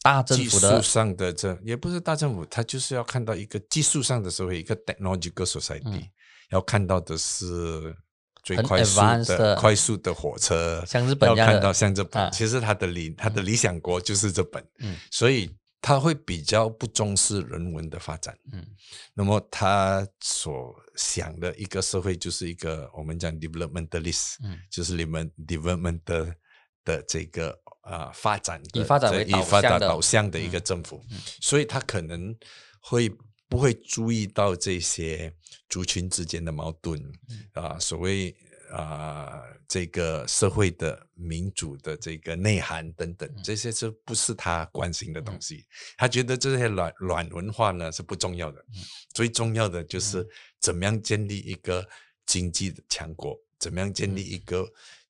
[0.00, 6.08] 大政府的上的这也不是大政府，他就是要看到一个技术上的社会，一个 technological society，
[6.50, 7.96] 要看到的是
[8.44, 15.50] 最快速的快速的火车，像日本要看到像日本，其实他的理他的理想国就是日本，嗯，所以
[15.82, 18.64] 他会比较不重视人文的发展，嗯，
[19.12, 26.34] 那么他所想的一个社会就是一个我们讲 developmentalist，嗯，就是你们 development 的
[26.82, 27.60] 的这个。
[27.82, 31.02] 啊，发展以发展为以发展导向的一个政府，
[31.40, 32.32] 所以他可能
[32.80, 33.10] 会
[33.48, 35.34] 不会注意到这些
[35.68, 37.02] 族群之间的矛盾
[37.54, 37.76] 啊？
[37.80, 38.32] 所谓
[38.72, 45.64] 啊，这个社会的民主的这个内涵等等，这些是不是他关心的东西？
[45.96, 48.64] 他觉得这些软软文化呢是不重要的，
[49.14, 50.28] 最重要的就是。
[50.60, 51.84] 怎么样建立一个
[52.24, 54.64] 经济的强国，怎么样建立一个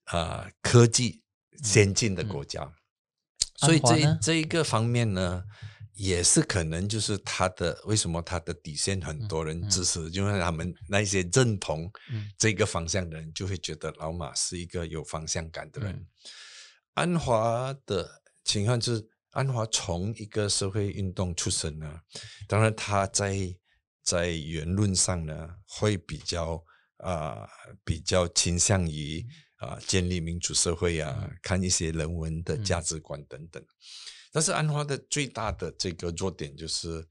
[0.04, 1.20] 啊科技。
[1.62, 2.72] 先进的国家，
[3.56, 5.44] 所以这这一个方面呢，
[5.94, 11.90] 也是可能就是他的为什么他的底线很多人支持，因为他们那些认同
[12.38, 16.06] 这个方向的人，就会觉得老马是一个有方向感的人。
[16.94, 22.00] 安华的情况就是，安华从一个社会运动出身呢，
[22.46, 23.36] 当然他在
[24.02, 26.62] 在言论上呢，会比较
[26.98, 27.48] 啊
[27.84, 29.26] 比较倾向于。
[29.62, 33.64] 啊，建立民主社会啊，看一些人文的价值观等等。
[34.32, 37.06] 但是安华的最大的这个弱点就是，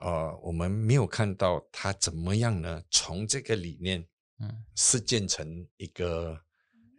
[0.00, 2.82] 呃，我们没有看到他怎么样呢？
[2.90, 4.04] 从这个理念，
[4.40, 6.40] 嗯，实践成一个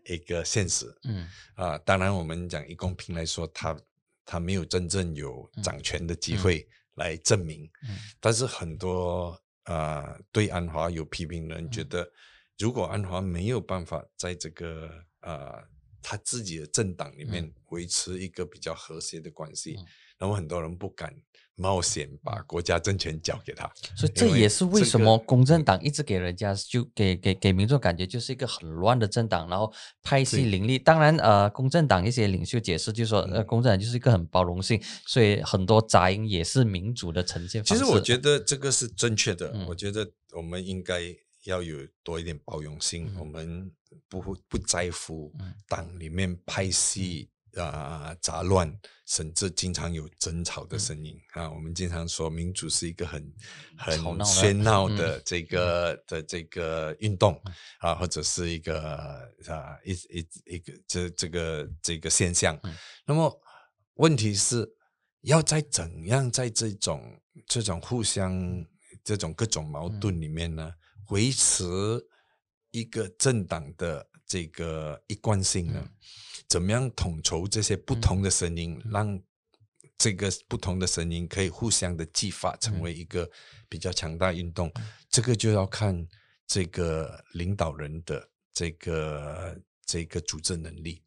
[0.06, 3.76] 一个现实，嗯啊，当然我们讲以公平来说，他
[4.24, 7.70] 他没有真正有掌权的机会来证明。
[7.90, 12.10] 嗯，但是很多啊，对安华有批评的人觉得。
[12.60, 14.88] 如果安华没有办法在这个
[15.22, 15.60] 呃
[16.04, 19.76] 他自己的政党里面维持一个比较和谐的关系，
[20.20, 21.16] 然后很多人不敢
[21.56, 23.72] 冒险把国家政权交给他。
[23.96, 29.72] 所以这也是为什么公正党一直给人家就给给给民众感觉就是一个很乱的政党，然后
[30.04, 30.78] 派系林立。
[30.78, 37.84] 当然，呃，公正党一些领袖解释就说，呃，公正党就是一个很包容性，所以很多杂音也是民主的呈现方式。
[37.84, 41.16] 其实我觉得这个是正确的，我觉得我们应该。
[41.44, 43.72] 要有多一点包容性，我们
[44.08, 45.34] 不不在乎
[45.68, 48.74] 党里面派系啊杂乱，
[49.06, 51.20] 甚至经常有争吵的声音。
[51.34, 51.50] 啊。
[51.52, 53.34] 我们经常说民主是一个很
[53.78, 57.40] 很喧闹的这个的这个运动
[57.80, 58.82] 啊，或者是一个
[59.48, 62.58] 啊一一一个这这个这个现象。
[63.06, 63.42] 那么
[63.96, 64.68] 问题是
[65.22, 68.66] 要在怎样在这种这种互相
[69.04, 70.74] 这种各种矛盾里面呢？
[71.10, 71.64] 维持
[72.72, 75.82] 一个政党的这个一贯性呢？
[75.82, 75.90] 嗯
[76.50, 79.20] 怎么样统筹这些不同的声音，让
[79.98, 83.28] 这个不同的声音可以互相的激发，成为一个
[83.68, 84.72] 比较强大运动？
[85.10, 86.08] 这个就要看
[86.46, 91.02] 这个领导人的这个这个组织能力。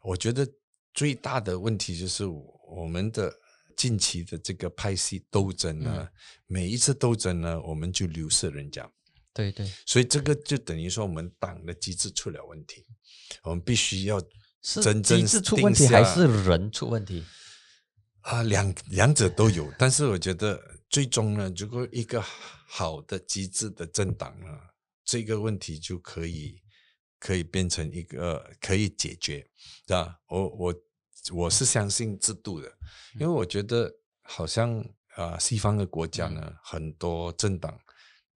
[0.00, 0.48] 我觉得
[0.94, 3.34] 最大的问题就是我们的
[3.74, 6.08] 近期的这个派系斗争呢，
[6.46, 8.88] 每一次斗争呢，我们就流失人家。
[9.34, 12.84] 对对，所以这个就等于说我们党的机制出了问题，
[13.44, 14.20] 我们必须要
[14.60, 17.24] 真正机制出问题还是人出问题？
[18.22, 20.60] 啊，两两者都有，但是我觉得
[20.90, 24.46] 最终呢，如果一个好的机制的政党呢，
[25.04, 26.60] 这个问题就可以
[27.20, 29.48] 可以变成一个可以解决，
[29.86, 30.18] 是吧？
[30.26, 30.74] 我我
[31.32, 32.68] 我是相信制度的，
[33.14, 37.78] 因为我觉得好像啊、西方的国家呢，很多政党。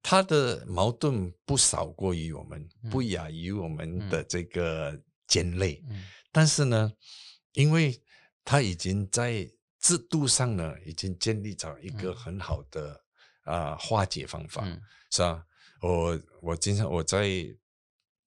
[0.03, 6.03] 它的矛盾不少过于我们，不亚于我们的这个尖锐，嗯。
[6.31, 6.91] 但是呢，
[7.53, 8.01] 因为
[8.43, 9.47] 他已经在
[9.79, 12.99] 制度上呢，已经建立了一个很好的
[13.43, 14.81] 啊、化解方法，嗯。
[15.11, 15.45] 是吧？
[15.81, 17.29] 我我经常我在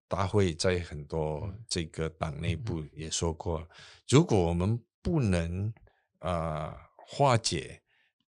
[0.07, 1.65] 大会在很多嗯。
[1.69, 3.67] 这个党内部也说过，
[4.09, 5.73] 如果我们不能
[6.21, 7.83] 啊、化解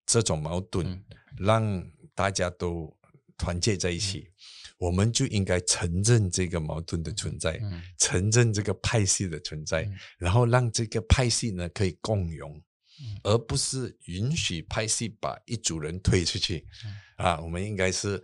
[0.07, 1.05] 这种矛盾，嗯。
[1.39, 2.97] 让大家都
[3.37, 4.31] 团结在一起，
[4.79, 7.83] 我们就应该承认这个矛盾的存在，嗯。
[7.99, 9.95] 承认这个派系的存在，嗯。
[10.19, 12.57] 然后让这个派系呢可以共融，
[13.01, 13.21] 嗯。
[13.23, 16.67] 而不是允许派系把一组人推出去。
[16.85, 16.95] 嗯。
[17.17, 18.23] 啊，我们应该是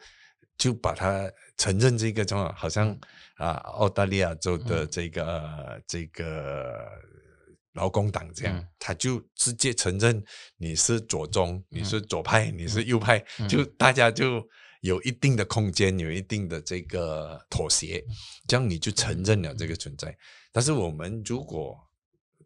[0.59, 2.99] 就把它承认这个状况，好像
[3.37, 4.89] 啊澳大利亚州的嗯。
[4.91, 6.89] 这个、呃这个
[7.75, 8.69] 劳工党这样，嗯。
[8.79, 10.23] 他就直接承认
[10.57, 11.85] 你是左中，你嗯。
[11.85, 13.49] 是左派，你是右派，嗯。
[13.49, 14.47] 就大家就
[14.81, 18.05] 有一定的空间，有一定的这个妥协，
[18.47, 20.17] 这样你就承认了这个存在。
[20.53, 21.79] 但是我们如果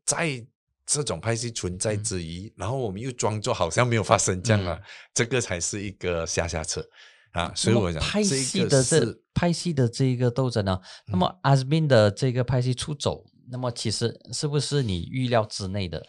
[0.04, 0.44] 在
[0.86, 4.78] 这种派系存在之余，然后我们又装作好像没有发生这样啊，
[5.14, 6.86] 这个才是一个下下策
[7.32, 7.50] 啊。
[7.54, 16.06] 所以我想，派系的这是派系的这一个斗争呢，那么阿斯宾的这个派系出走，那么其实是不是你预料之内的？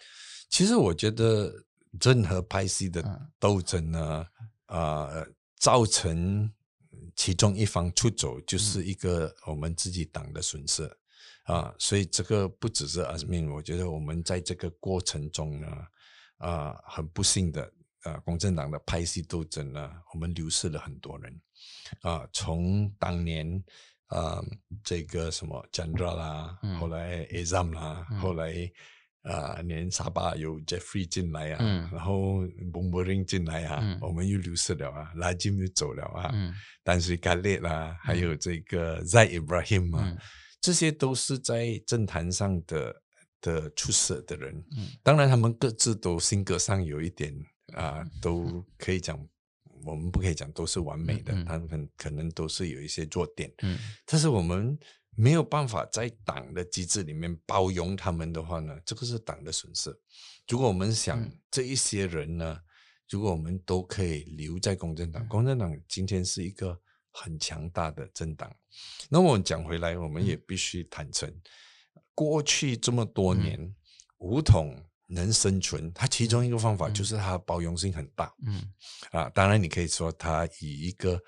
[0.50, 1.54] 其实我觉得
[2.02, 4.26] 任何派系的嗯斗争呢，
[4.66, 5.08] 啊、
[5.66, 6.48] 造成
[7.16, 10.84] 其中一方出走，就是一个我们自己党的损失
[11.46, 11.74] 啊。
[11.80, 15.68] 所以这个不只是阿斯敏，我觉得我们在这个过程中呢，
[16.38, 17.64] 啊、很不幸的，
[18.04, 21.42] 啊，公正党的派系斗争呢，我们流失了很多人
[22.02, 22.30] 啊。
[22.32, 23.64] 从当年
[24.06, 24.40] 啊、
[24.84, 28.72] 这个什么 Chandra 啦，嗯后来 Azam 啦，嗯后来。
[29.26, 31.90] 啊，连沙巴有 Jeffrey 进来啊，嗯。
[31.92, 33.98] 然后 b o m b e r i n 进来啊，嗯。
[34.02, 36.54] 我们又流失了啊，拉金又走了啊，嗯。
[36.84, 40.18] 但是 g a l e 啦，还有这个 Zaid Ibrahim 啊，嗯。
[40.62, 43.02] 这些都是在政坛上的
[43.42, 44.54] 的出色的人。
[44.78, 44.88] 嗯。
[45.04, 47.34] 当然，他们各自都性格上有一点
[47.74, 49.20] 啊、都可以讲，
[49.84, 53.52] 我们不可以讲都是完美的，他们可可能都是有一些弱点。
[53.64, 53.78] 嗯。
[54.06, 54.78] 但是我们
[55.16, 59.90] 没有办法在党的机制里面包容他们的话呢，这个是党的损失。
[60.48, 62.60] 如果我们想嗯这一些人呢，
[63.10, 66.80] 如果我们都可以留在公正党，嗯公正党今天是一个
[67.12, 68.54] 很强大的政党。
[69.10, 71.34] 那我们讲回来，我们嗯也必须坦诚，
[72.14, 73.76] 过去这么多嗯年，
[74.18, 76.94] 武统能生存，它其中一个方法嗯。
[76.94, 78.34] 就是它包容性很大。
[78.46, 78.62] 嗯。
[79.12, 81.20] 啊，当然你可以说它以一个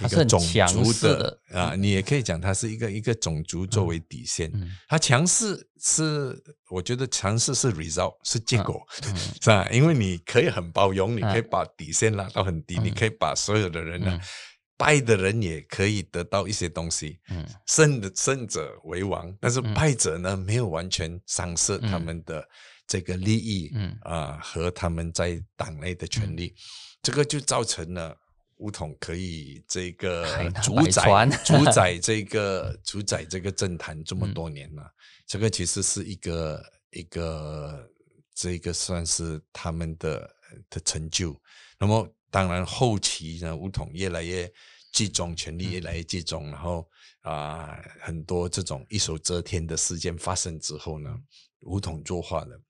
[0.00, 4.50] 一个种族势的啊，你也可以讲它是一个一个种族作为底线。
[4.54, 4.70] 嗯。
[4.88, 6.36] 它强势是，
[6.68, 9.16] 我觉得强势是 result 是结果， 嗯。
[9.40, 9.68] 是吧？
[9.70, 14.20] 因为你可以很包容，你可以嗯把底线拉到很低，你嗯可以把所有的人呢嗯，
[14.76, 17.18] 败的人也可以得到一些东西。
[17.30, 17.46] 嗯。
[17.66, 19.72] 胜的胜者为王，但是嗯。
[19.74, 22.46] 败者呢，没有完全丧失他嗯们的
[22.86, 23.96] 这个利益，嗯。
[24.02, 26.54] 啊、和他们在党内的权利，
[27.02, 28.16] 这个就造成了
[28.56, 34.34] 吴统可以这个 主宰主 宰这个主宰这个政坛这么嗯。
[34.34, 34.82] 多年了，
[35.26, 37.90] 这个其实是一个一个
[38.34, 40.30] 这个算是他们的
[40.70, 41.40] 的成就。
[41.78, 44.50] 那么当然后期呢，吴统越来越
[44.92, 46.88] 集中，权力越来越集中，然后
[47.22, 51.12] 啊、很多这种一手遮天的事件发生之后呢，
[51.60, 52.60] 武统作画了。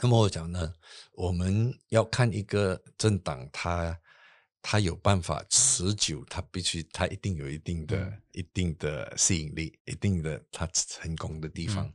[0.00, 0.72] 那么我讲呢，
[1.12, 3.98] 我们要看一个政党，它
[4.62, 11.84] 它有办法持久，它必须它一定有一定的、嗯一定的吸引力，一定的它成功的地方。
[11.86, 11.94] 嗯。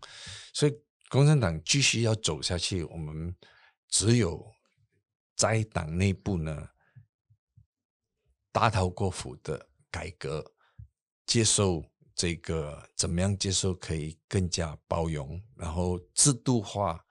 [0.51, 0.75] 所以
[1.07, 3.33] 共产党继续要走下去，我们
[3.87, 4.45] 只有
[5.37, 6.67] 在党内部呢
[8.51, 10.43] 大刀阔斧的改革，
[11.25, 17.01] 接受这个怎么样接受可以更加包容，然后制度化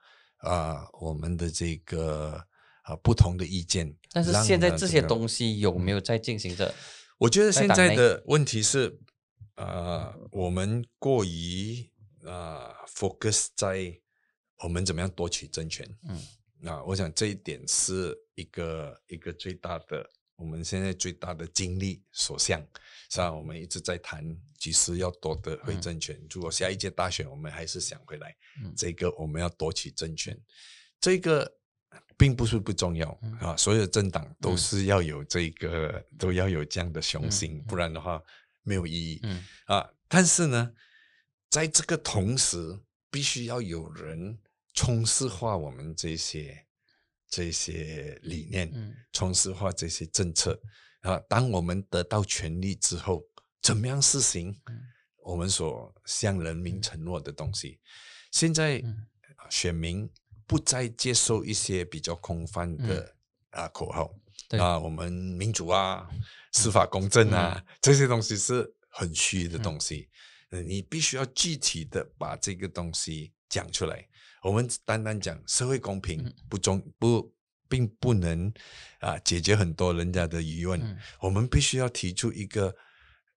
[0.43, 2.39] 啊、我们的这个
[2.83, 3.95] 啊、不同的意见。
[4.11, 6.73] 但是现在这些东西有没有在进行着？
[7.17, 8.99] 我觉得现在的问题是，
[9.55, 11.89] 呃，我们过于
[12.23, 13.97] 呃 focus 在
[14.63, 15.87] 我们怎么样夺取政权。
[16.07, 16.21] 嗯，
[16.59, 22.65] 那，我想这一点是一个一个最大的，我们现在最大的精力所向。
[23.09, 23.31] 是吧？
[23.31, 24.25] 我们一直在谈
[24.57, 26.19] 几时要夺得回政权。
[26.31, 30.35] 如果下一届大选我们还是想回来，嗯这个我们要夺取政权，
[30.99, 31.59] 这个
[32.17, 33.55] 并不是不重要、嗯啊。
[33.55, 38.19] 所有的政党都是要有这个，都要有这样的雄心，嗯不然的话
[38.63, 39.19] 没有意义。
[39.21, 40.73] 嗯啊，但是呢，
[41.51, 42.79] 在这个同时，
[43.11, 44.39] 必须要有人
[44.73, 46.65] 充实化我们这些
[47.35, 48.93] 这些理念，嗯。
[49.11, 50.61] 充实化这些政策。
[51.01, 51.17] 啊。
[51.27, 53.23] 当我们得到权力之后，
[53.59, 54.81] 怎么样实行嗯。
[55.23, 57.79] 我们所向人民承诺的东西？
[58.29, 58.83] 现在
[59.49, 60.07] 选民
[60.45, 63.15] 不再接受一些比较空泛的、
[63.49, 64.13] 啊口号。
[64.59, 66.07] 啊，我们民主啊、
[66.51, 67.75] 司法公正啊、嗯。
[67.81, 70.07] 这些东西是很虚的东西。
[70.49, 74.07] 呃你必须要具体的把这个东西讲出来。
[74.43, 77.33] 我们单单讲社会公平嗯不中不，
[77.69, 78.53] 并不能
[78.99, 80.79] 啊解决很多人家的疑问。
[80.81, 82.75] 嗯我们必须要提出一个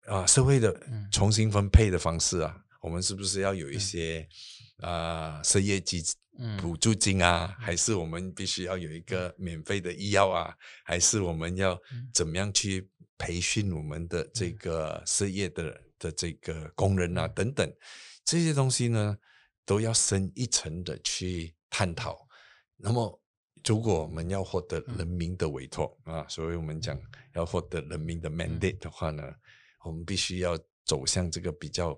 [0.05, 2.57] 啊社会的嗯重新分配的方式啊。
[2.81, 4.27] 我们是不是要有一些
[4.79, 6.03] 啊失业基
[6.39, 7.55] 嗯补助金啊？
[7.59, 10.53] 还是我们必须要有一个免费的医药啊？
[10.83, 17.27] 还是我们要嗯怎么样去培训我们的这个失业的的这个工人啊？
[17.27, 17.69] 等等
[18.25, 19.17] 这些东西呢，
[19.65, 22.27] 都要深一层的去探讨。
[22.77, 23.21] 那么，
[23.65, 26.99] 如果我们要获得人民的委托、啊，所以我们讲
[27.33, 29.23] 要获得人民的 mandate 的话呢，
[29.85, 31.97] 我们必须要走向这个比较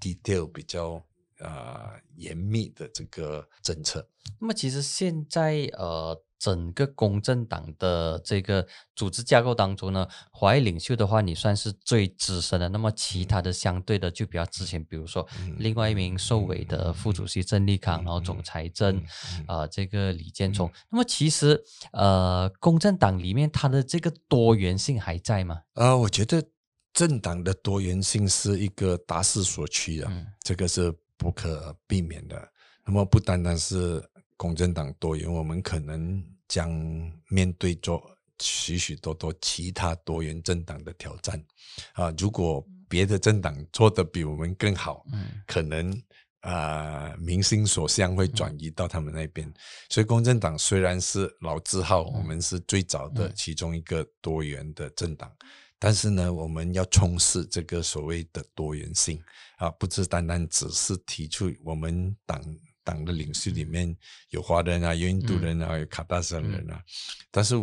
[0.00, 1.02] detail、比较
[1.38, 4.06] 啊、严密的这个政策。
[4.38, 8.66] 那么其实现在呃，整个公正党的这个
[8.96, 12.68] 组织架构当中呢，华裔领袖的话，你算是最资深的。
[12.68, 19.00] 那么其他的相对的就比较之前，比如说嗯另外一名受委的副主席郑立康，然后总裁郑
[19.46, 20.68] 呃这个李建聪。
[20.90, 21.62] 那么其实
[21.92, 25.60] 呃，公正党里面它的这个多元性还在吗？
[25.74, 26.42] 呃、我觉得
[26.92, 32.48] 政党的多元性是一个大势所趋的，嗯这个是不可避免的。
[32.84, 34.02] 那么不单单是
[34.36, 36.20] 公正党多元，我们可能
[36.52, 36.70] 将
[37.30, 37.98] 面对着
[38.38, 41.42] 许许多多其他多元政党的挑战。
[41.94, 42.12] 啊。
[42.18, 45.42] 如果别的政党做得比我们更好，嗯。
[45.46, 45.90] 可能
[46.40, 49.50] 啊、民心所向会转移到他们那边。
[49.88, 53.32] 所以公正党虽然是老字号，我们是最早的嗯。
[53.34, 55.32] 其中一个多元的政党，
[55.78, 59.18] 但是呢，我们要充实这个所谓的多元性。
[59.56, 62.42] 啊，不是单单只是提出我们党
[62.84, 63.96] 党的领袖里面
[64.30, 66.82] 有华人啊，有印度人啊，有卡达山人啊，
[67.30, 67.54] 但是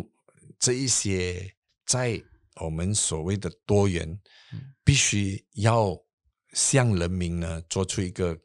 [0.58, 1.54] 这一些
[1.86, 2.22] 在
[2.62, 4.20] 我们所谓的多元，
[4.84, 5.98] 必须要
[6.54, 8.38] 向人民呢做出一个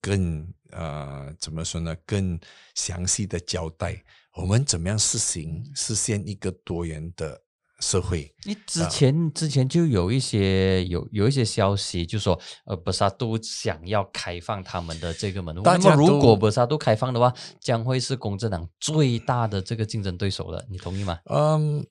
[0.00, 1.94] 更呃怎么说呢？
[2.06, 2.38] 更
[2.74, 4.02] 详细的交代，
[4.34, 7.40] 我们怎么样实行实现一个多元的
[7.80, 8.32] 社会。
[8.44, 15.62] 你之前、之前就有一些有有一些消息，就说呃，博沙都想要开放他们的这个门户。
[15.64, 21.18] 那么如果博沙都开放的话，将会是公正党最大的这个竞争对手了，你同意吗？
[21.24, 21.84] 嗯，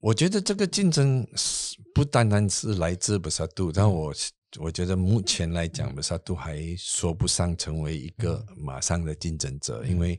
[0.00, 4.14] 我觉得这个竞争是不单单是来自布萨都，但我
[4.58, 10.18] 我觉得目前来讲，布萨杜还说不上成为一个马上的竞争者，因为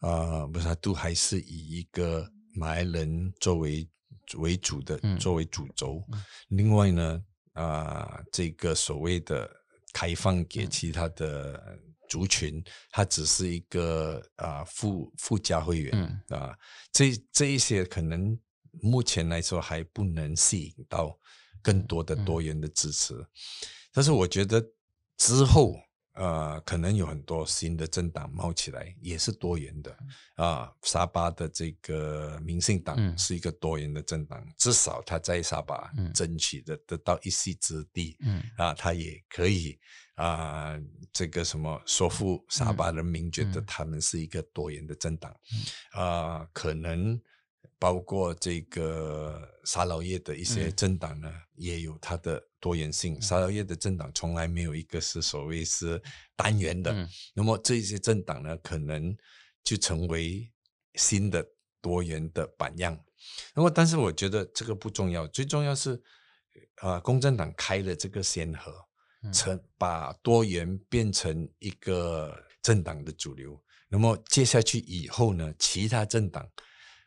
[0.00, 3.86] 呃，布萨杜还是以一个马来人作为
[4.36, 5.18] 为主的，嗯。
[5.18, 6.02] 作为主轴。
[6.48, 7.22] 另外呢，
[7.52, 9.50] 啊、这个所谓的
[9.92, 16.38] 开放给其他的族群，它只是一个啊、附附加会员嗯。
[16.38, 16.58] 啊、
[16.92, 18.38] 这这一些可能
[18.82, 21.18] 目前来说还不能吸引到
[21.62, 23.14] 更多的多元的支持，
[23.92, 24.64] 但是我觉得
[25.16, 25.76] 之后。
[26.14, 29.96] 呃，可能有很多新的政党冒起来，也是多元的
[30.36, 33.16] 啊、沙巴的这个民进党嗯。
[33.18, 36.12] 是一个多元的政党，至少他在沙巴嗯。
[36.12, 38.42] 争取的得到一席之地，嗯。
[38.56, 39.78] 啊，他也可以
[40.14, 40.78] 啊、
[41.12, 43.64] 这个什么说服沙巴人民觉得嗯。
[43.66, 45.34] 他们是一个多元的政党，
[45.92, 47.20] 啊、可能
[47.84, 53.20] 包括这个沙劳越的一些嗯政党呢，也有它的多元性。
[53.20, 56.00] 沙劳越的政党从来没有一个是所谓是
[56.34, 59.14] 单元的，嗯那么这些政党呢，可能
[59.62, 60.50] 就成为
[60.94, 61.46] 新的
[61.82, 62.98] 多元的榜样。
[63.54, 66.02] 那么，但是我觉得这个不重要，最重要是，
[66.76, 68.72] 啊、公正党开了这个先河，
[69.30, 73.62] 成把多元变成一个政党的主流。
[73.90, 76.48] 那么接下去以后呢，其他政党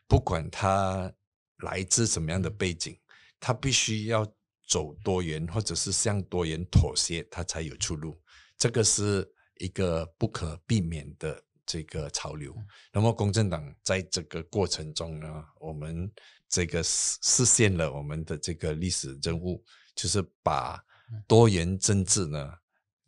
[0.08, 1.12] 不管他
[1.58, 2.98] 来自什么样的背景，
[3.38, 4.26] 他必须要
[4.66, 8.18] 走多元，或者是向多元妥协，他才有出路。
[8.56, 12.56] 这个是一个不可避免的这个潮流。
[12.92, 16.10] 那么公正党在这个过程中呢，我们
[16.48, 19.62] 这个实实现了我们的这个历史任务，
[19.94, 20.82] 就是把
[21.26, 22.52] 多元政治呢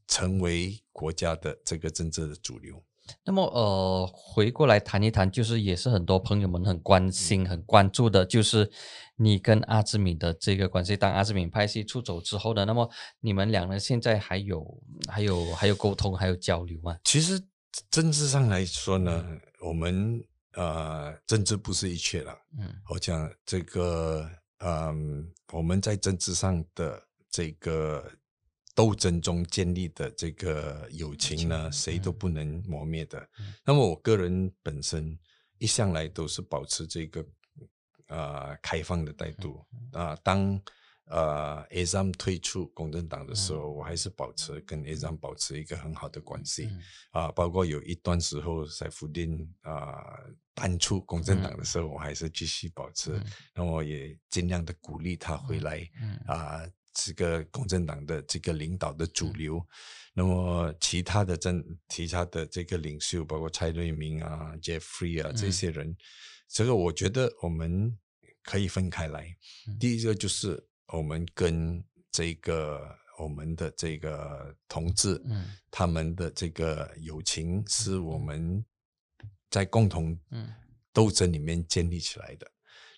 [0.06, 2.84] 成为国家的这个政治的主流。
[3.24, 8.70] 那么，呃，回过来谈一谈，就是也是很多朋友们很关心、很关注的，就是
[9.16, 10.96] 你跟阿志敏的这个关系。
[10.96, 12.88] 当阿志敏拍戏出走之后呢，那么
[13.20, 14.64] 你们两人现在还有、
[15.08, 16.96] 还有、还有沟通、还有交流吗？
[17.02, 17.42] 其实
[17.90, 19.24] 政治上来说呢，
[19.60, 20.22] 我们
[20.52, 22.32] 呃，政治不是一切了。
[22.58, 24.28] 嗯，我讲这个，
[24.58, 28.08] 嗯，我们在政治上的这个。
[28.74, 33.28] 斗争中建立的这个友情呢，谁都不能磨灭的。
[33.64, 35.18] 那么我个人本身
[35.58, 37.26] 一向来都是保持这个
[38.06, 40.16] 呃开放的态度啊。
[40.22, 40.58] 当
[41.06, 46.70] 呃 A 三退出公正党的时候，我还是保持跟 A 三保持一个很好的关系
[47.10, 47.28] 啊。
[47.32, 49.28] 包括有一段时候在福建
[49.62, 50.16] 啊
[50.54, 53.20] 淡出公正党的时候，我还是继续保持。
[53.52, 55.86] 那我也尽量的鼓励他回来
[56.26, 56.62] 啊。
[56.92, 59.64] 这个共产党的这个领导的主流，
[60.12, 65.96] 那么其他的政其他的这个领袖，包括蔡瑞明啊、Jeffrey 啊这些人，
[66.48, 67.96] 这个我觉得我们
[68.42, 69.34] 可以分开来。
[69.78, 70.62] 第一个就是
[70.92, 75.52] 我们跟这个我们的这个同志，嗯。
[75.70, 78.64] 他们的这个友情是我们
[79.48, 80.18] 在共同
[80.92, 82.50] 斗争里面建立起来的。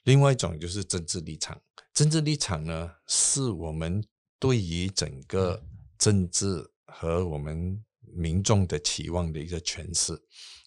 [0.05, 1.61] 另外一种就是政治立场，
[1.95, 4.05] 政治立场呢，是我们
[4.39, 5.63] 对于整个
[5.97, 10.13] 政治和我们民众的期望的一个诠释。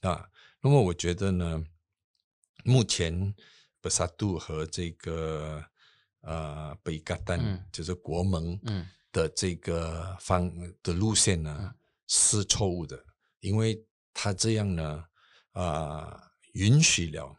[0.02, 0.30] 啊。
[0.62, 1.64] 那么我觉得呢，
[2.64, 3.36] 目前
[3.82, 5.64] 巴萨杜和这个
[6.22, 8.60] 呃北嘎丹就是国盟
[9.12, 11.76] 的这个方的路线呢
[12.08, 13.06] 是错误的，
[13.42, 15.06] 因为他这样呢
[15.52, 17.38] 啊允许了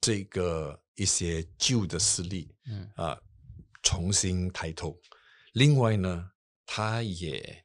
[0.00, 0.82] 这个。
[0.98, 3.16] 一些旧的势力，嗯啊，
[3.84, 4.98] 重新抬头。
[5.52, 6.32] 另外呢，
[6.66, 7.64] 他也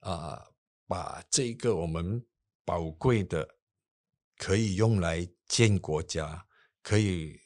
[0.00, 0.38] 啊，
[0.86, 2.22] 把这个我们
[2.62, 3.48] 宝贵的
[4.36, 6.44] 可以用来建国家、
[6.82, 7.40] 可以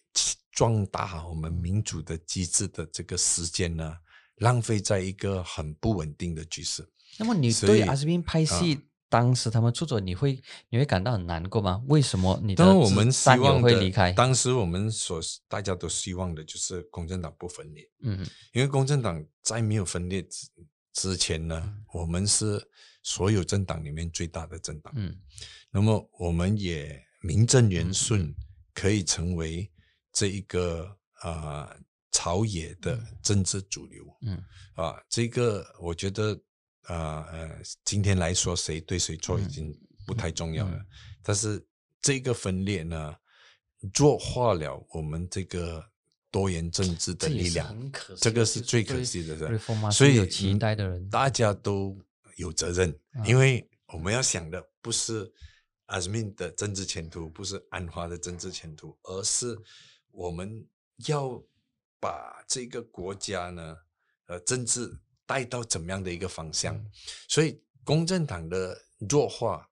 [0.51, 3.97] 壮大我们民主的机制的这个时间呢，
[4.39, 6.85] 浪费在一个很不稳定的局势。
[7.17, 8.88] 那么，你对阿斯宾拍戏？
[9.11, 10.39] 当时他们出走，你会
[10.69, 11.83] 你会感到很难过吗？
[11.87, 14.13] 为什么你的我们希望会离开？
[14.13, 17.89] 当时我们所大家都希望的就是共产党不分裂。
[18.03, 20.47] 嗯，因为共产党在没有分裂之
[20.93, 22.63] 之前呢，我们是
[23.03, 24.93] 所有政党里面最大的政党。
[24.97, 25.17] 嗯，
[25.71, 28.35] 那么我们也名正言顺
[28.75, 29.71] 可以成为
[30.13, 31.75] 这一个啊
[32.11, 34.05] 朝野的政治主流。
[34.23, 34.43] 嗯，
[34.75, 36.39] 啊，这个我觉得。
[36.89, 40.81] 啊呃，今天来说谁对谁错已经不太重要了，
[41.23, 41.63] 但是
[42.01, 43.15] 这个分裂呢，
[43.93, 45.85] 弱化了我们这个
[46.31, 49.59] 多元政治的力量，这个是最可惜的，
[49.93, 51.99] 所以有期待的人，大家都
[52.37, 55.31] 有责任，因为我们要想的不是
[55.87, 59.55] 阿斯敏的政治前途，不是安华的政治前途，而是
[60.11, 60.67] 我们
[61.07, 61.39] 要
[62.01, 63.77] 把这个国家呢，
[64.25, 64.99] 呃，政治。
[65.29, 66.83] 带到怎么样的一个方向？
[67.29, 69.69] 所以公正党的弱化，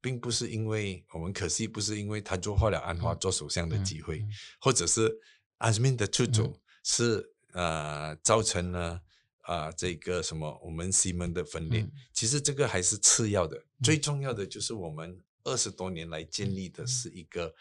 [0.00, 4.24] 并不是因为我们可惜，不是因为他弱化了安华做首相的机会，
[4.58, 5.14] 或者是
[5.58, 8.98] 阿斯敏的出走是呃造成了
[9.42, 11.86] 啊这个什么我们西门的分裂。
[12.14, 17.54] 其实这个还是次要的，最重要的就是我们二十多年来建立的是一个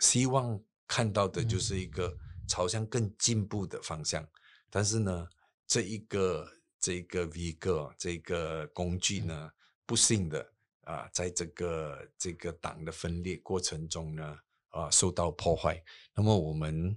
[0.00, 2.14] 希望看到的就是一个
[2.46, 4.28] 朝向更进步的方向。
[4.68, 5.26] 但是呢，
[5.66, 6.46] 这一个。
[6.80, 9.50] 这个 V 个这个工具呢，
[9.84, 10.52] 不幸的
[10.82, 15.82] 啊，在这个这个党的分裂过程中呢，啊，受到破坏。
[16.14, 16.96] 那么我们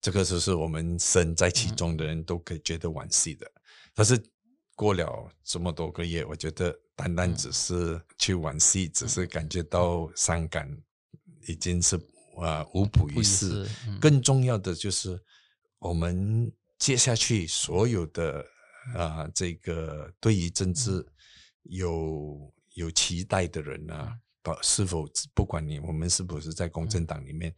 [0.00, 3.50] 这个就是我们身在其中的人都可以觉得惋惜的。
[3.94, 4.20] 但是
[4.74, 10.68] 过了这么多个月，我觉得单单只是去惋惜，只是感觉到伤感，
[11.46, 11.96] 已经是
[12.36, 13.68] 啊无补于事。
[14.00, 15.22] 更重要的就是
[15.78, 18.44] 我们接下去所有的。
[18.94, 21.04] 啊，这个对于政治
[21.64, 24.12] 有有期待的人呢，
[24.42, 27.54] 不是否不管你我们是不是在公正党里面，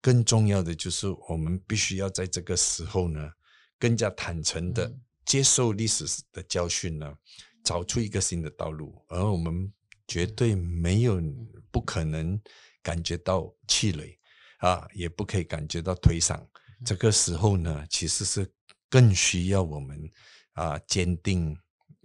[0.00, 3.30] 更重要的就是我们必须要在这个时候呢，
[3.78, 4.92] 更加坦诚的
[5.24, 7.14] 接受历史的教训呢，
[7.62, 9.72] 找出一个新的道路，而我们
[10.06, 11.22] 绝对没有
[11.70, 12.38] 不可能
[12.82, 14.18] 感觉到气馁
[14.58, 16.46] 啊，也不可以感觉到颓丧。
[16.84, 18.46] 这个时候呢，其实是
[18.90, 20.10] 更需要我们
[20.54, 21.56] 啊坚定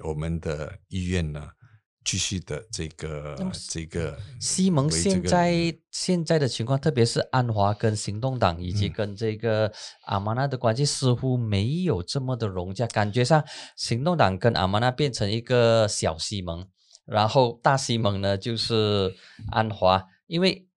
[0.04, 1.50] 我们的意愿呢。
[2.06, 3.38] 继续的这个
[3.70, 9.72] 这个西蒙现在现在的情况，特别是安华跟行动党以及跟这个
[10.06, 12.88] 阿玛纳的关系，似乎没有这么的融洽。
[12.88, 13.43] 感觉上，
[13.76, 16.66] 行动党跟阿玛纳变成一个小西蒙，
[17.06, 19.14] 然后大西蒙呢就是
[19.52, 20.69] 安华，因为。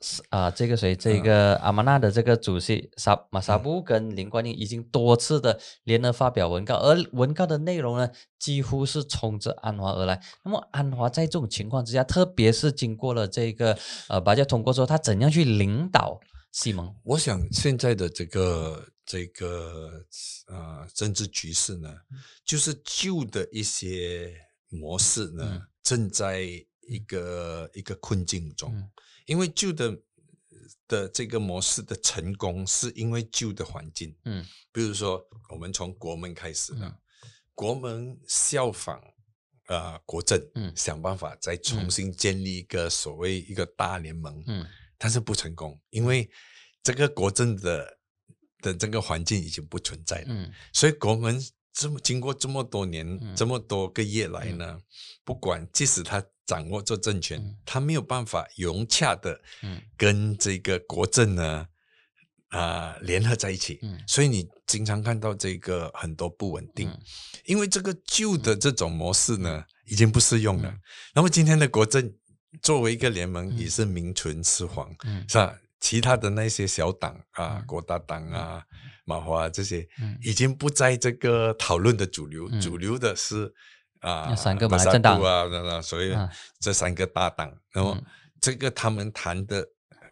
[0.00, 0.94] 是啊，这个谁？
[0.94, 10.22] 这个阿曼纳的这个主席沙马萨布跟林冠英已经多次的联合发表文告，而文告的内容呢，几乎是冲着安华而来。
[10.44, 13.76] 那么安华在这种情况之下，特别是经过了这个
[14.08, 16.20] 呃把这通过之后，他怎样去领导
[16.52, 16.94] 西蒙？
[17.02, 20.04] 我想现在的这个这个
[20.48, 21.88] 呃政治局势呢，
[22.44, 24.30] 就是旧的一些
[24.68, 28.72] 模式呢，正在一个一个困境中。
[29.26, 30.02] 因为旧的
[30.88, 36.98] 的这个模式的成功，是因为旧的环境，嗯，比如说我们从国门开始的，
[37.54, 39.02] 国门效仿
[39.66, 44.66] 呃国政，嗯，想办法再重新建立一个所谓一个大联盟，嗯，
[44.96, 46.30] 但是不成功，因为
[46.82, 47.98] 这个国政的
[48.60, 51.40] 的这个环境已经不存在了，嗯，所以国门
[51.76, 54.80] 这么经过这么多年这么多个月来呢，
[55.22, 56.24] 不管即使他。
[56.46, 59.40] 掌握这政权，他没有办法融洽的
[59.96, 61.66] 跟这个国政呢
[62.50, 66.88] 啊联合在一起，所以你经常看到这个很多不稳定，
[67.46, 70.72] 因为这个旧的这种模式呢已经不适用了。
[71.16, 72.14] 那么今天的国政
[72.62, 74.94] 作为一个联盟也是名存实亡，
[75.28, 75.52] 是吧？
[75.86, 78.62] 其他的那些小党啊，国大党啊、
[79.04, 79.86] 马华这些，
[80.20, 83.54] 已经不在这个讨论的主流，主流的是。
[84.00, 85.20] 啊，三个马来政党。
[85.22, 86.14] 啊，所以
[86.60, 87.96] 这三个大党，那么
[88.40, 89.66] 这个他们谈的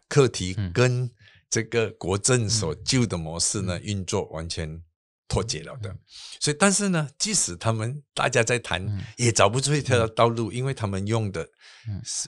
[0.09, 1.09] 课题跟
[1.49, 4.81] 这个国政所旧的模式呢运作完全
[5.27, 5.95] 脱节了的，
[6.39, 8.85] 所以但是呢，即使他们大家在谈，
[9.17, 11.47] 也找不出一条道路，因为他们用的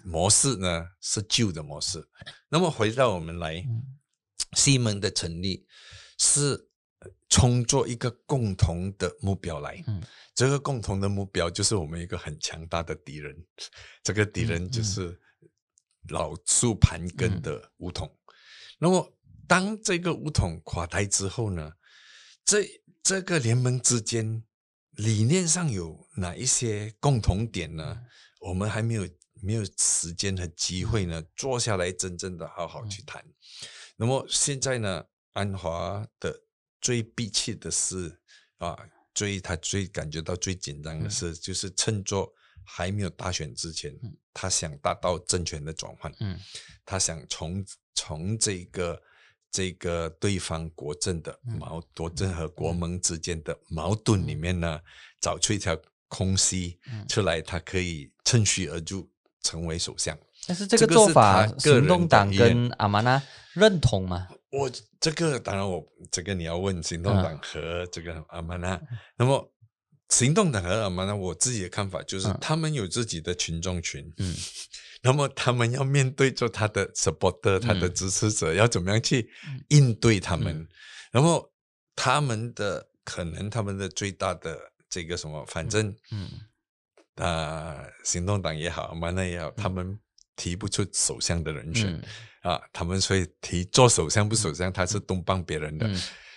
[0.03, 2.07] 模式呢是旧的模式。
[2.49, 3.63] 那么回到我们来，
[4.53, 5.65] 西门的成立
[6.17, 6.65] 是。
[7.29, 10.01] 冲做一个共同的目标来，嗯，
[10.33, 13.35] 这个共同的目标就是我们一个很强大的敌人，
[14.01, 15.19] 这个敌人就是
[16.07, 18.09] 老树盘根的梧桐。
[18.79, 19.13] 那么，
[19.45, 21.69] 当这个梧桐垮台之后呢，
[22.45, 22.65] 这
[23.07, 24.43] 这个联盟之间
[24.91, 28.01] 理念上有哪一些共同点呢？
[28.41, 29.09] 我们还没有
[29.41, 33.23] 没有时间和机会呢，坐下来真正的好好去谈。
[33.95, 36.43] 那么现在呢，安华的。
[36.81, 38.19] 最憋气的是
[38.57, 38.77] 啊，
[39.13, 42.29] 最他最感觉到最紧张的是，就是趁着
[42.65, 43.97] 还没有大选之前，
[44.33, 46.37] 他想达到政权的转换，嗯，
[46.85, 49.01] 他想从从这个
[49.51, 54.79] 这个对方国政的矛国政和国盟之间的矛盾里面呢，
[55.21, 55.77] 找出一条
[56.07, 56.77] 空隙
[57.07, 59.09] 出来，他可以趁虚而入，
[59.41, 60.17] 成为首相。
[60.47, 63.21] 但是这个做法，行动党跟阿玛纳
[63.53, 64.27] 认同吗？
[64.49, 68.79] 我这个当然，我这个你要问行动党和这个阿曼纳。
[69.17, 69.51] 那么，
[70.07, 74.33] 行动党和阿曼纳，我自己的看法就是，他们有自己的群众群，嗯，
[75.07, 79.29] 那么他们要面对着他的 supporter，他的支持者，要怎么样去
[79.69, 80.67] 应对他们？
[81.11, 81.49] 然后
[81.95, 86.29] 他们的可能，他们的最大的这个什么，反正，嗯，
[87.25, 89.97] 啊，行动党也好，阿曼纳也好，他们
[90.35, 92.03] 提不出首相的人选。
[92.41, 95.89] 啊，他们所以提做首相不首相，他是东帮别人的，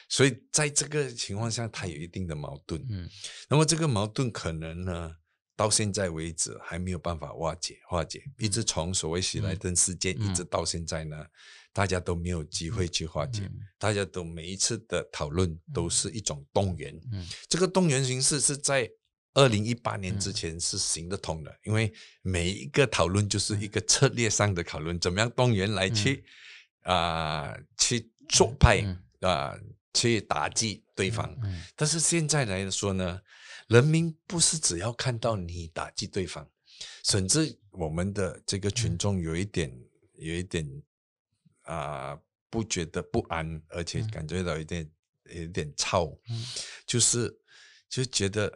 [0.08, 2.80] 所以在这个情况下，他有一定的矛盾。
[2.88, 3.08] 嗯，
[3.48, 5.12] 那么这个矛盾可能呢，
[5.60, 11.26] 到现在为止还没有办法化解化解，一直从所谓喜来登事件一直到现在呢，
[11.70, 13.42] 大家都没有机会去化解，
[13.76, 16.98] 大家都每一次的讨论都是一种动员。
[17.12, 18.90] 嗯，这个动员形式是在。
[19.32, 26.24] 二零一八年之前是行得通的，因为每一个讨论就是一个策略上的讨论，怎么样动员来去
[26.82, 28.82] 啊去做派
[29.20, 29.56] 啊
[29.94, 31.32] 去打击对方。
[31.76, 33.20] 但是现在来说呢，
[33.70, 36.46] 人民不是只要看到你打击对方，
[37.02, 39.74] 甚至我们的这个群众有一点
[40.16, 40.82] 有一点
[41.62, 44.90] 啊不觉得不安，而且感觉到有点
[45.24, 46.14] 有点操，
[46.84, 47.40] 就是
[47.88, 48.52] 就觉得。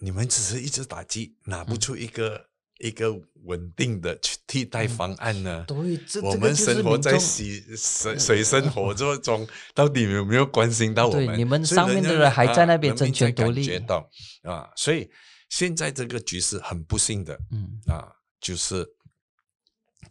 [0.00, 2.47] 你们只是一直打击，拿不出一个
[2.78, 3.12] 一个
[3.44, 5.64] 稳定的替代方案呢？
[5.66, 5.76] 对，
[6.22, 11.38] 我们生活在水水水深火热中，到底有没有关心到我们？
[11.38, 14.08] 你们上面的人还在那边争权夺利，到
[14.42, 14.70] 啊！
[14.76, 15.10] 所以
[15.48, 18.06] 现在这个局势很不幸的嗯啊，
[18.40, 18.86] 就是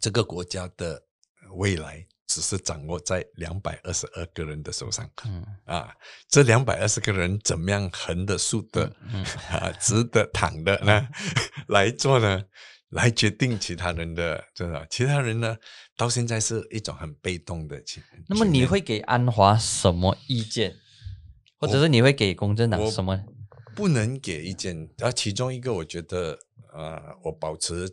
[0.00, 1.02] 这个国家的
[1.54, 2.06] 未来
[2.38, 5.92] 只是掌握在两百二十二个人的手上嗯啊。
[6.28, 11.08] 这两百二十个人怎么样横的、竖的、嗯 啊、直的、躺的呢？
[11.66, 12.44] 来做呢？
[12.90, 15.56] 来决定其他人的，真的，其他人呢，
[15.96, 18.00] 到现在是一种很被动的情。
[18.28, 20.76] 那么你会给安华什么意见，
[21.58, 23.20] 或者是你会给公正党什么？
[23.74, 24.88] 不能给意见。
[25.00, 26.38] 啊，其中一个我觉得，
[26.72, 27.90] 呃，我保持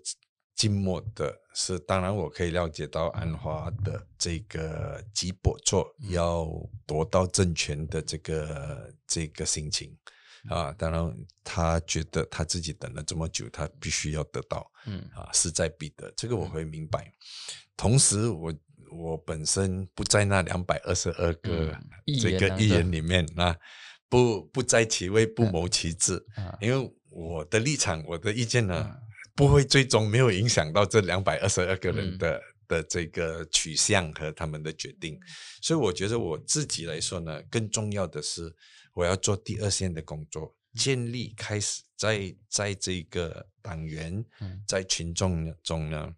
[0.55, 6.47] 静默的是，当然我可以了解到安华的这个急迫做要
[6.85, 9.95] 夺到政权的这个这个心情
[10.49, 10.71] 啊。
[10.73, 14.65] 当然，他觉得他自己等了这么久，他必须要得到。
[14.87, 17.11] 嗯啊，势在必得，这个我会明白。
[17.75, 18.53] 同时我，
[18.91, 21.77] 我本身不在那两百二十二个
[22.21, 23.53] 这个议员啊对员里面，那
[24.07, 29.01] 不不在其位，不谋其志，啊因为我的立场，我的意见呢，嗯
[29.35, 32.41] 不会最终没有影响到这两百二十二个人嗯的。
[32.67, 35.19] 的这个取向和他们的决定，
[35.61, 38.51] 所以我觉得我自己来说呢，更重要的是
[38.95, 46.11] 我要做第二线的工作，建立开始在在这个党员嗯在群众中呢，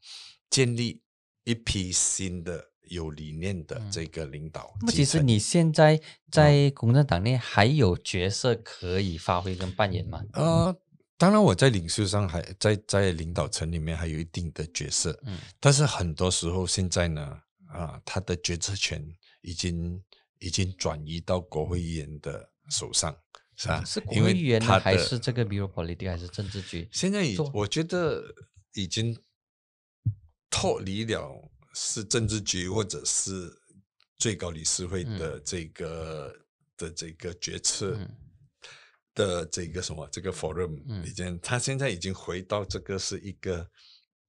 [0.49, 1.01] 建立
[1.43, 4.91] 一批新的有理念的嗯这个领导那么。
[4.93, 5.99] 其实你现在
[6.31, 10.23] 在公正党内还有角色可以发挥跟扮演吗？
[10.31, 10.73] 呃，
[11.17, 15.39] 当然我在领袖上还在在领导层里面还有一定的角色，嗯。
[15.59, 19.03] 但是很多时候现在呢，啊，他的决策权
[19.41, 20.01] 已经
[20.39, 23.17] 已经转移到国会议员的手上，
[23.55, 23.83] 是吧？
[23.83, 26.87] 是国会议员呢，他还是这个 bureau politics，还是政治局？
[26.91, 28.23] 现在已我觉得
[28.73, 29.17] 已经
[30.51, 33.51] 脱离了是政治局或者是
[34.17, 36.35] 最高理事会的这个、
[36.77, 38.07] 的这个决策嗯
[39.17, 41.03] 的这个什么这个 forum 嗯。
[41.05, 43.69] 已经，他现在已经回到这个是一个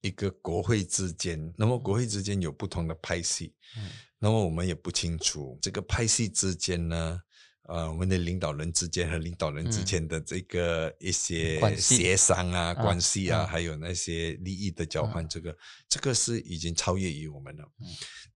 [0.00, 3.90] 一个国会之间，那么国会之间有不同的派系，嗯。
[4.18, 7.20] 那么我们也不清楚这个派系之间呢，
[7.68, 9.84] 呃，我们的领导人之间和领导人之嗯。
[9.84, 13.46] 间的这个一些协商啊、啊关系啊，啊。
[13.46, 15.56] 还有那些利益的交换，这个
[15.88, 17.64] 这个是已经超越于我们了。
[17.80, 17.86] 嗯。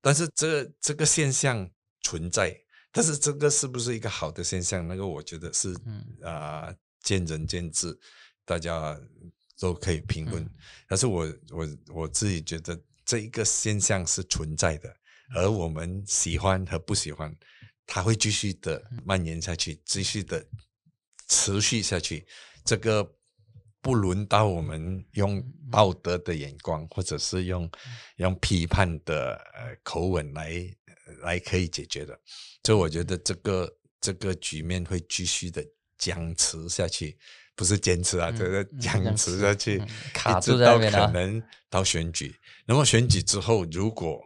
[0.00, 1.68] 但是这这个现象
[2.02, 2.56] 存在，
[2.92, 4.86] 但是这个是不是一个好的现象？
[4.86, 7.98] 那个我觉得是嗯啊、见仁见智，
[8.44, 9.00] 大家
[9.58, 10.44] 都可以评论。
[10.44, 10.50] 嗯
[10.86, 14.94] 但是我我我自己觉得这一个现象是存在的，
[15.34, 17.34] 而我们喜欢和不喜欢，
[17.86, 20.44] 它会继续的蔓延下去，继续的
[21.28, 22.26] 持续下去。
[22.62, 23.16] 这个
[23.80, 27.68] 不轮到我们用道德的眼光，或者是用
[28.16, 30.52] 用批判的呃口吻来
[31.20, 32.18] 来可以解决的。
[32.64, 35.64] 所以我觉得这个这个局面会继续的
[35.98, 37.16] 僵持下去，
[37.54, 42.34] 不是坚持啊，嗯这个嗯僵持下去，嗯卡一直住到可能到选举。
[42.66, 44.20] 那么选举之后，如果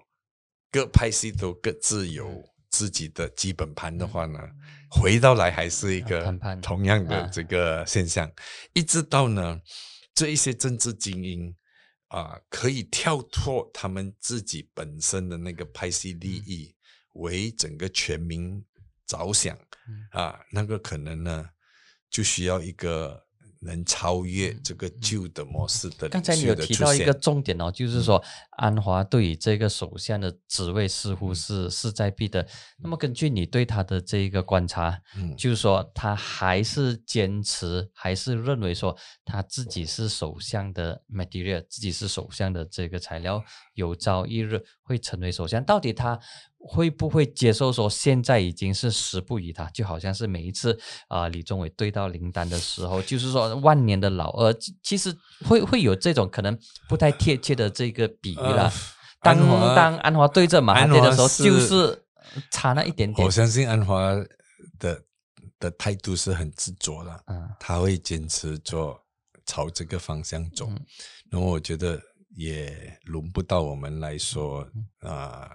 [0.70, 4.38] 各派系都各自有自己的基本盘的话呢，
[4.90, 7.30] 回到来还是一个同样的啊。
[7.32, 8.30] 这个现象，
[8.74, 9.60] 一直到呢
[10.14, 11.54] 这一些政治精英
[12.08, 16.72] 啊、可以跳脱他们自己本身的那个派系利益，
[17.18, 18.64] 为整个全民
[19.06, 19.56] 着想。
[19.88, 20.06] 嗯。
[20.10, 21.48] 啊，那个可能呢
[22.10, 23.24] 就需要一个
[23.60, 28.22] 能超越这个旧的模式的嗯刚才你有提到一个重点哦，就是说
[28.58, 31.16] 安华对于这个首相的职位似嗯。
[31.16, 32.46] 乎是势在必得。
[32.78, 35.34] 那么根据你对他的这一个观察，嗯。
[35.36, 43.42] 就是说他还是坚持，还是认为说他自己是首相的 material，自己是首相的这个材料，
[43.74, 45.64] 有朝一日会成为首相。
[45.64, 46.20] 到底他
[46.66, 49.64] 会不会接受说现在已经是时不宜他？
[49.70, 56.58] 就好像是每一次啊、李宗伟对到林丹的时候，就是说万年的老二，其其实会会有这种可能
[56.88, 58.64] 不太贴切的这个比喻啦。
[58.64, 58.72] 呃
[59.22, 59.36] 当
[59.74, 62.04] 当安华对着马哈迪的时候，就是
[62.50, 63.30] 差那一点点我。
[63.30, 64.14] 相信安华
[64.78, 65.02] 的
[65.58, 69.00] 的态度是很执着的，嗯他会坚持做
[69.44, 70.66] 朝这个方向走。
[70.68, 70.78] 嗯
[71.28, 72.00] 那么我觉得
[72.36, 74.64] 也轮不到我们来说
[75.00, 75.50] 啊、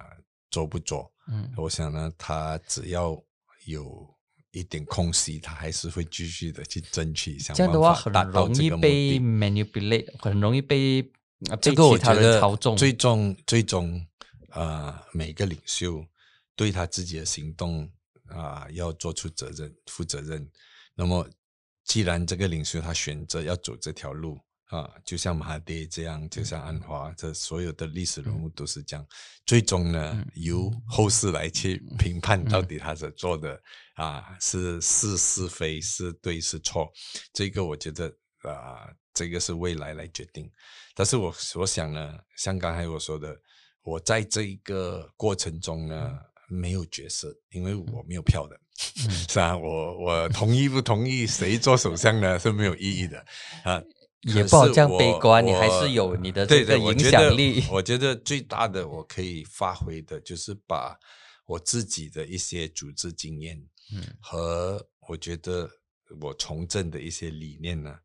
[0.51, 1.11] 做不做。
[1.27, 3.19] 嗯我想呢，他只要
[3.65, 4.07] 有
[4.51, 9.19] 一点空隙，他还是会继续的去争取，想这样的话很办法达到容这个目易被。
[9.19, 11.01] manipulate，很容易被
[11.49, 12.57] 呃这个我觉得。
[12.75, 14.05] 最终最终
[14.49, 16.05] 呃，每个领袖
[16.55, 17.89] 对他自己的行动
[18.27, 20.45] 啊、要做出责任、负责任。
[20.95, 21.25] 那么，
[21.85, 24.37] 既然这个领袖他选择要走这条路
[24.71, 29.05] 啊，就像马哈迪这样，就像安华，这所有的历史人物都是这样。
[29.45, 33.61] 最终呢，嗯由后世来去评判到底他所做的
[33.95, 36.89] 啊是是是非是对是错。
[37.33, 38.07] 这个我觉得
[38.43, 40.49] 啊、这个是未来来决定。
[40.95, 43.37] 但是我所想呢，像刚才我说的，
[43.83, 46.17] 我在这一个过程中呢，
[46.47, 48.57] 没有角色，因为我没有票的，
[49.27, 53.19] 是啊，我我同意不同意谁做首相呢是没有意义的
[53.65, 53.83] 啊。
[54.23, 57.63] 可也不好这样悲观你还是有你的对这个影响力。
[57.71, 60.97] 我觉得最大的我可以发挥的就是把
[61.45, 63.57] 我自己的一些组织经验，
[63.93, 64.03] 嗯。
[64.21, 65.69] 和我觉得
[66.19, 67.95] 我从政的一些理念呢，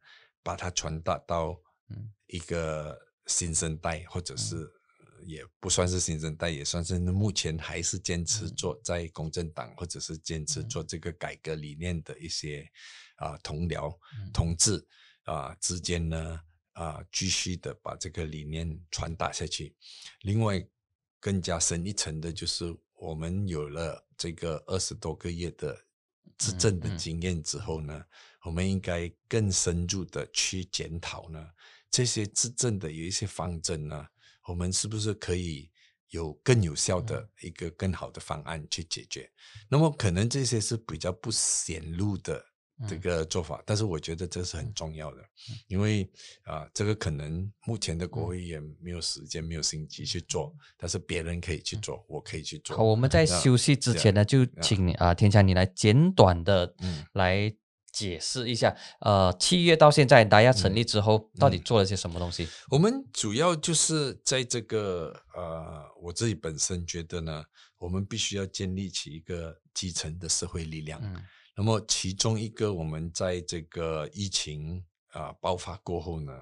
[0.42, 1.60] 把它传达到
[1.90, 2.12] 嗯。
[2.28, 12.68] 一个新生代，或者是呃也不算是新生代，也算是目前还是坚持做在公正党，或者是坚持做这个改革理念的一些
[13.14, 13.96] 啊、同僚、
[14.34, 14.84] 同志
[15.26, 16.40] 啊、之间呢
[16.72, 19.76] 啊、继续的把这个理念传达下去。
[20.22, 20.66] 另外，
[21.20, 25.78] 更加深一层的就是我们有了这个二十多个月的
[26.38, 28.04] 执政的嗯经验之后呢，
[28.42, 31.50] 我们应该更深入的去检讨呢
[31.90, 34.06] 这些执政的有一些方针呢，
[34.44, 35.70] 我们是不是可以
[36.10, 39.30] 有更有效的一个更好的方案去解决？
[39.68, 42.44] 那么可能这些是比较不显露的
[42.88, 43.00] 这嗯。
[43.00, 45.22] 个做法，但是我觉得这是很重要的，
[45.68, 46.08] 因为
[46.44, 52.76] 啊、这个可能目前的国会也没有时间、没有心机去做，但是别人可以去做，我可以去做。
[52.76, 57.04] 好，我们在休息之前呢，就请你啊，天强你来简短的嗯。
[57.12, 57.54] 来
[57.92, 61.52] 解释一下，呃，七月到现在达亚成立之后，到嗯。
[61.52, 62.46] 底做了些什么东西？
[62.68, 67.42] 我们主要就是在这个呃，我自己本身觉得呢，
[67.78, 71.00] 我们必须要建立起一个基层的社会力量。
[71.56, 76.32] 嗯那么其中一个，我们在这个疫情啊、爆发过后呢，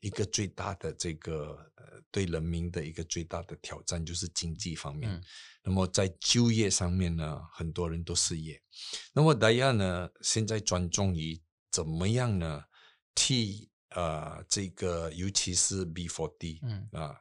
[0.00, 5.12] 一个最大的这个呃对人民的一个最大的挑战就是经济方面。
[5.12, 5.22] 嗯
[5.64, 8.60] 那么在就业上面呢，很多人都失业。
[9.12, 12.64] 那么大家呢，现在专注于怎么样呢，
[13.14, 17.14] 替呃这个尤其是 B forty 嗯啊，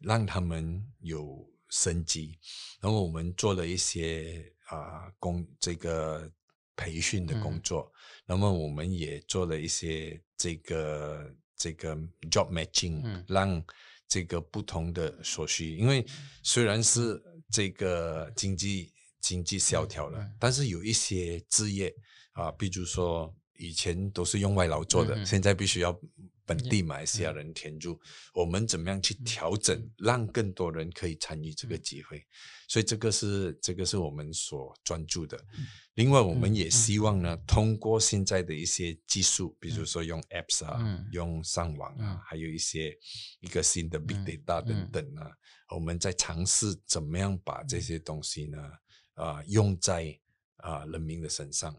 [0.00, 2.38] 让他们有生机。
[2.80, 6.32] 然后我们做了一些啊、工这个
[6.76, 7.60] 培训的工嗯。
[7.62, 7.92] 作，
[8.26, 11.96] 那么我们也做了一些这个这个
[12.30, 13.24] job matching，、嗯。
[13.28, 13.64] 让
[14.08, 16.04] 这个不同的所需，因为
[16.42, 20.36] 虽然是这个经济经济萧条了，嗯。
[20.38, 21.94] 但是有一些职业
[22.32, 25.98] 啊，比如说以前都是用外劳做的，现在必须要
[26.56, 28.00] 本地马来西亚人填入。
[28.34, 32.24] 我们怎么样去调整，让更多人可以参与这个机会？
[32.68, 35.38] 所以这个是这个是我们所专注的。
[35.94, 42.96] 另外，我们也希望呢，通过现在的一些技术，比如说用 apps 啊，嗯用上网啊，嗯还有一些
[43.40, 45.20] 一个新的 big 嗯 data 等嗯等呢，
[45.74, 48.58] 我们在尝试怎么样把这些东西呢，
[49.14, 50.18] 啊、用在
[50.56, 51.76] 啊、人民的身上。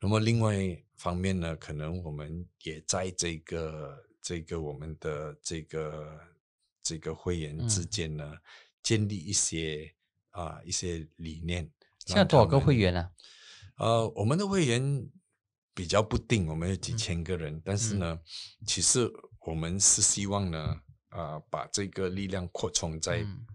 [0.00, 6.18] 那么另外一方面呢，可能我们也在这个这个我们的这个
[6.82, 8.32] 这个会员之嗯间呢，
[8.82, 9.94] 建立一些
[10.30, 11.70] 啊、一些理念。
[12.06, 12.94] 现在多少个会员？
[12.94, 13.10] 呢啊？
[13.76, 15.06] 呃，我们的会员
[15.74, 18.18] 比较不定，我们有几嗯千个人，但是呢，
[18.66, 23.46] 其实我们是希望呢，啊、把这个力量扩充在，嗯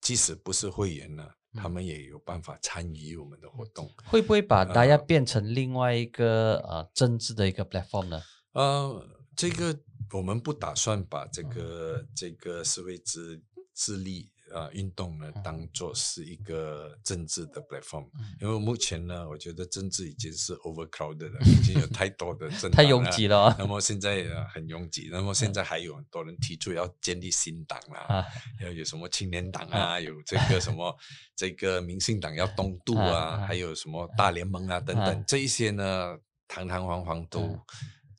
[0.00, 3.88] 即使不是会员呢，他们也有办法参与我们的活动。
[4.04, 8.22] 会不会把达亚呃变成另外一个呃政治的一个 platform 呢？
[8.52, 9.78] 呃，这个
[10.12, 13.42] 我们不打算把嗯这个、这个社会自
[13.74, 15.42] 自立啊运动呢嗯。
[15.42, 18.36] 当做是一个政治的 platform，、嗯。
[18.40, 28.24] 因为目前呢，我觉得政治已经是 overcrowded 了，已经有太多的政 太党拥挤了啊那么现在呃很拥挤，那么现在还有很多人提出要建立新党啦，啊
[28.62, 30.96] 要有什么青年党啊，有这个什么
[31.36, 36.16] 这个民进党要东渡啊还有什么大联盟啊等啊等，这一些呢，
[36.48, 37.60] 堂堂皇皇都、嗯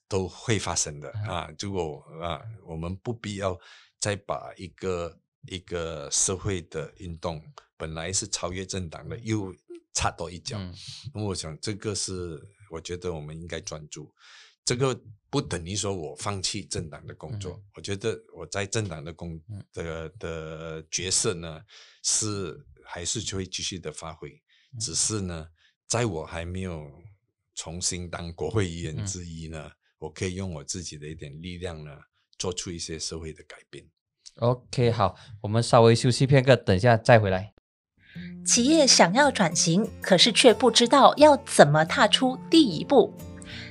[0.07, 1.49] 都会发生的啊。
[1.59, 3.59] 如果啊，我们不必要
[3.99, 7.43] 再把一个一个社会的运动
[7.77, 9.53] 本来是超越政党的，又
[9.93, 10.57] 插多一脚。
[10.59, 10.73] 嗯
[11.13, 14.13] 那么我想这个是我觉得我们应该专注。
[14.63, 14.99] 这个
[15.29, 21.61] 不等于说我放弃政党的工作，嗯我觉得我在政党的工嗯的的角色呢，
[22.03, 24.29] 是还是会继续的发挥，
[24.73, 25.47] 嗯只是呢，
[25.87, 26.91] 在我还没有
[27.55, 31.91] 重新当国会议员嗯之一呢，我可以用我自己的一点力量呢，
[32.37, 33.85] 做出一些社会的改变。
[34.35, 37.53] OK，好，我们稍微休息片刻，等一下再回来。
[38.45, 43.13] 企业想要转型，可是却不知道要怎么踏出第一步。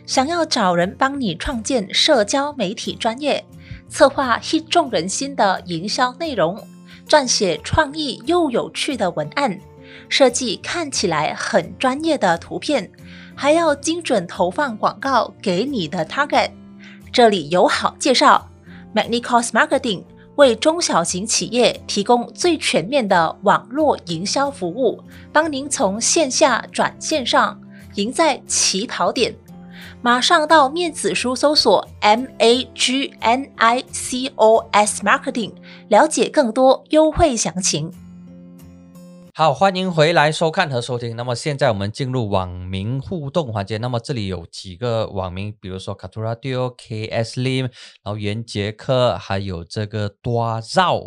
[0.05, 3.45] 想要找人帮你创建社交媒体专业，
[3.89, 6.61] 策划 hit 中人心的营销内容，
[7.09, 9.61] 撰写创意又有趣的文案，
[10.09, 12.91] 设计看起来很专业的图片，
[13.37, 16.51] 还要精准投放广告给你的 target，
[17.13, 18.49] 这里友好介绍
[18.95, 20.03] Magnicos Marketing
[20.37, 27.61] 为中小型企业提供最全面的网络营销服务，帮您从线下转线上，
[27.97, 29.35] 赢在起跑点。
[30.01, 35.53] 马上到面子书搜索 M A G N I C O S Marketing，
[35.89, 37.93] 了解更多优惠详情。
[39.39, 41.15] 好，欢迎回来收看和收听。
[41.15, 43.77] 那么现在我们进入网民互动环节。
[43.77, 47.65] 那么这里有几个网民，比如说 c a t u r a d i o K S Lim，
[48.03, 51.03] 然后袁杰克，还有这个多绕，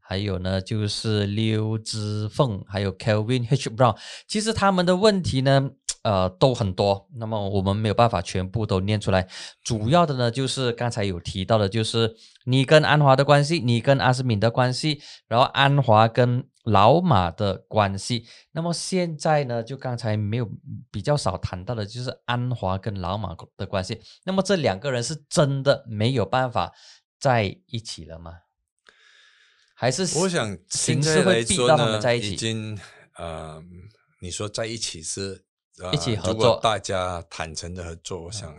[0.00, 3.98] 还有呢就是刘之凤，还有 Kelvin H Brown。
[4.26, 5.72] 其实他们的问题呢。
[6.02, 9.26] 呃，都很多，那么我们没有办法全部都念出来。
[9.64, 12.14] 主要的呢，就是刚才有提到的，就是
[12.44, 18.26] 你跟安华的关系，你跟阿斯敏的关系，然后安华跟老马的关系。
[18.52, 20.48] 那么现在呢，就刚才没有
[20.90, 24.00] 比较少谈到的，就是安华跟老马的关系。
[24.24, 26.72] 那么这两个人是真的没有办法
[27.18, 28.32] 在一起了吗？
[29.74, 32.32] 还是我想形式会逼到他们在一起？
[32.32, 32.78] 已经
[33.16, 33.62] 呃，
[34.20, 35.44] 你说在一起是？
[35.92, 38.50] 一起合作，大家坦诚的合作，我想，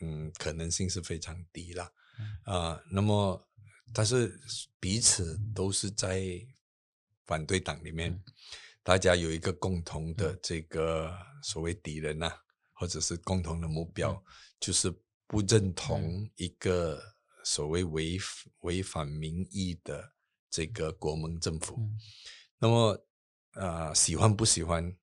[0.00, 1.90] 嗯，可能性是非常低了。
[2.44, 3.44] 啊，那么，
[3.92, 4.38] 但是
[4.78, 6.22] 彼此都是在
[7.26, 8.22] 反对党里面，
[8.82, 12.32] 大家有一个共同的这个所谓敌人呐，
[12.72, 14.22] 或者是共同的目标，
[14.60, 14.94] 就是
[15.26, 17.02] 不认同一个
[17.44, 18.18] 所谓违
[18.60, 20.12] 违反民意的
[20.50, 21.78] 这个国盟政府。
[22.58, 23.06] 那么，
[23.52, 24.96] 啊，喜欢不喜欢？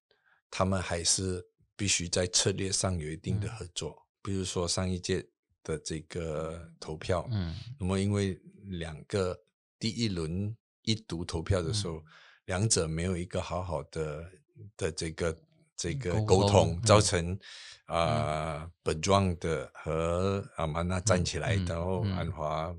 [0.50, 5.26] 他们还是必须在策略上有一定的合作，比如说上一届
[5.64, 9.46] 的这个投票，嗯，那么因为两个
[9.80, 12.04] 第一轮一读投票的时候，
[12.46, 14.32] 两者没有一个好好的
[14.78, 15.38] 的这个
[15.76, 17.38] 这个沟通，造成
[17.86, 22.76] 啊本庄的和阿曼娜站起来，然后安华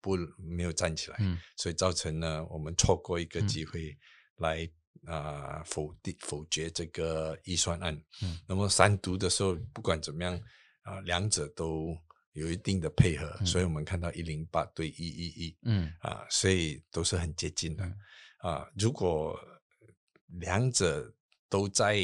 [0.00, 1.18] 不没有站起来，
[1.56, 3.96] 所以造成呢我们错过一个机会
[4.36, 4.68] 来。
[5.06, 7.94] 啊，否定否决这个预算案。
[8.22, 10.40] 嗯，那么三读的时候，不管怎么样，
[10.80, 11.94] 啊，两者都
[12.34, 17.84] 有一定的配合，所以我们看到一零八对一一一，嗯，啊，所以都是很接近的。
[18.38, 19.38] 啊，如果
[20.40, 21.14] 两者
[21.48, 21.96] 都在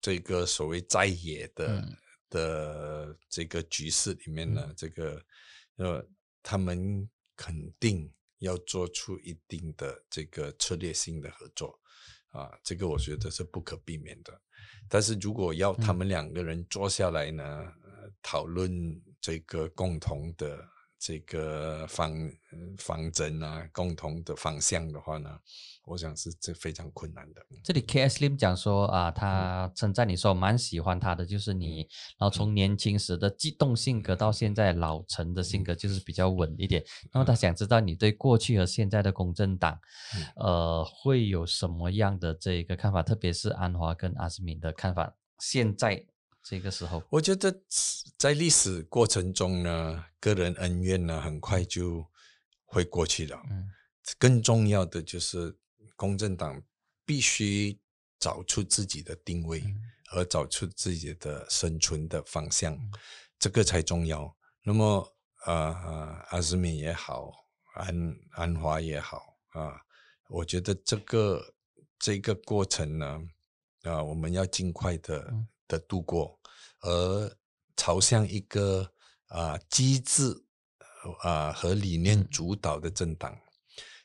[0.00, 1.98] 这个所谓在野的
[2.28, 5.24] 的这个局势里面呢，这个
[5.76, 6.06] 呃，
[6.42, 11.78] 他们肯定要做出一定的这个策略性的合作。
[12.30, 14.40] 啊，这个我觉得是不可避免的。
[14.88, 17.72] 但是如果要他们两个人坐下来呢，
[18.22, 20.58] 讨论这个共同的
[20.98, 22.12] 这个方
[22.78, 25.38] 方针啊，共同的方向的话呢？
[25.86, 27.44] 我想是这非常困难的。
[27.64, 31.78] 这里 K S Lim 讲说啊，他称赞你说蛮喜欢他的，就是你，
[32.18, 36.84] 然后从年轻时的激动性格到现在老成的性格，就是比较稳一点。
[37.12, 39.76] 那么他想知道你对过去和现在的公正党，
[40.36, 43.02] 呃，会有什么样的这个看法？
[43.02, 45.16] 特别是安华跟阿斯敏的看法。
[45.40, 46.04] 现在
[46.50, 47.62] 这个时候，我觉得
[48.18, 52.04] 在历史过程中呢，个人恩怨呢，很快就
[52.64, 53.40] 会过去了。
[53.48, 53.70] 嗯，
[54.18, 55.56] 更重要的就是。
[55.94, 56.62] 公正党
[57.04, 57.78] 必须
[58.18, 59.62] 找出自己的定位，
[60.12, 62.74] 而找出自己的生存的方向，
[63.38, 64.34] 这个才重要。
[64.62, 65.54] 那么，呃，
[66.30, 67.30] 阿斯敏也好，
[67.74, 69.78] 安安华也好啊，
[70.30, 71.54] 我觉得这个
[71.98, 73.20] 这个过程呢，
[73.82, 75.30] 啊，我们要尽快的
[75.68, 76.39] 的度过，
[76.82, 77.36] 而
[77.76, 78.90] 朝向一个
[79.28, 80.34] 啊机制
[81.20, 83.36] 啊和理念主导的政党。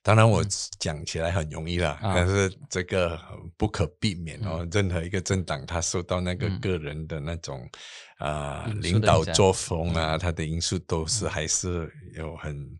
[0.01, 0.45] 当然，我
[0.77, 3.19] 讲起来很容易啦，但是这个
[3.57, 4.63] 不可避免哦。
[4.71, 7.67] 任何一个政党，它受到那个个人的那种
[8.19, 12.79] 啊领导作风啊，它的因素都是还是有很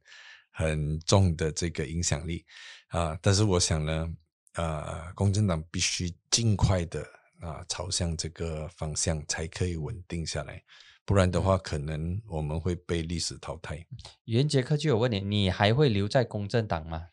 [0.52, 2.46] 很重的这个影响力。
[2.90, 3.18] 啊。
[3.24, 4.08] 但是我想呢，
[4.54, 7.04] 啊，公正党必须尽快的
[7.46, 10.64] 啊朝向这个方向，才可以稳定下来。
[11.06, 13.86] 不然的话，可能我们会被历史淘汰。
[14.24, 17.10] 袁杰克就有问你，你还会留在公正党吗？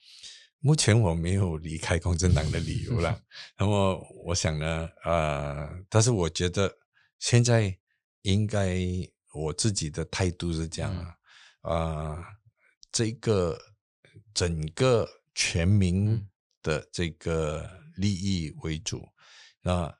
[0.60, 3.22] 目前我没有离开公正党的理由了。
[3.58, 6.72] 那么我想呢，呃，但是我觉得
[7.18, 7.76] 现在
[8.22, 8.78] 应该
[9.34, 10.94] 我自己的态度是这样
[11.60, 12.24] 啊，啊，
[12.90, 13.58] 这个
[14.32, 16.26] 整个全民
[16.62, 19.06] 的这个利益为主，
[19.60, 19.92] 那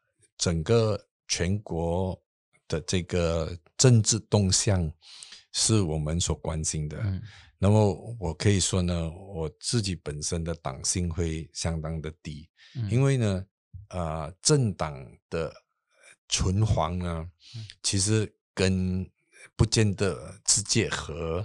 [0.43, 2.21] 整个全国。
[2.69, 4.91] 的这个政治动向
[5.53, 6.97] 是我们所关心的。
[7.59, 12.49] 那么我可以说呢，我自己本身的党性会相当的低，
[12.89, 13.47] 因为呢，
[13.89, 15.53] 呃，政党的
[16.31, 17.31] 存亡呢，
[17.83, 19.07] 其实跟
[19.55, 21.45] 不见得直接和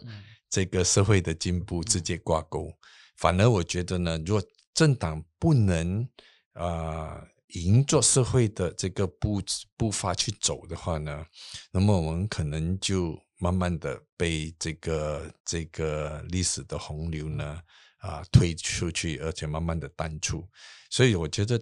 [0.50, 2.72] 这个社会的进步直接挂钩。
[3.18, 4.42] 反而我觉得呢，如果
[4.74, 6.08] 政党不能
[6.54, 9.42] 啊迎着社会的这个步
[9.76, 11.26] 步伐去走的话呢，
[11.72, 17.62] 那么我们可能就慢慢的被这个这个历史的洪流呢
[18.00, 20.48] 啊推出去，而且慢慢的淡出。
[20.90, 21.62] 所以我觉得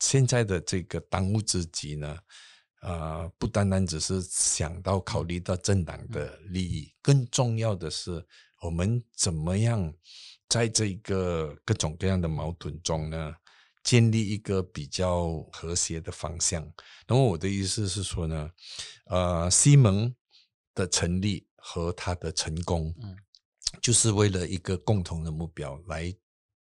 [0.00, 2.18] 现在的这个当务之急呢。
[2.82, 8.26] 呃，不单单只是想到考虑到政党的利益，更重要的是
[8.62, 9.92] 我们怎么样
[10.48, 13.34] 在这个各种各样的矛盾中呢，
[13.90, 16.62] 建立一个比较和谐的方向。
[17.08, 18.48] 那么我的意思是说呢，
[19.06, 20.14] 呃，西蒙
[20.76, 23.16] 的成立和他的成功，嗯，
[23.82, 26.14] 就是为了一个共同的目标来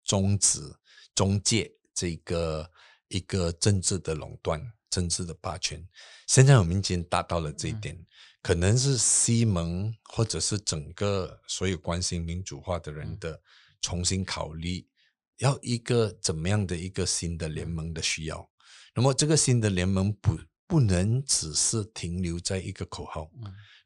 [0.05, 0.61] 终止、
[1.13, 2.71] 终结这个
[3.09, 4.65] 一个政治的垄断。
[4.89, 5.87] 政治的霸权，
[6.25, 7.95] 现在我们已经达到了这一点，
[8.41, 13.39] 可能是西蒙或者是整个所有关心民主化的人的
[13.81, 14.83] 重新考虑，
[15.39, 18.49] 要一个怎么样的一个新的联盟的需要。
[18.95, 23.29] 那么这个新的联盟不不能只是停留在一个口号。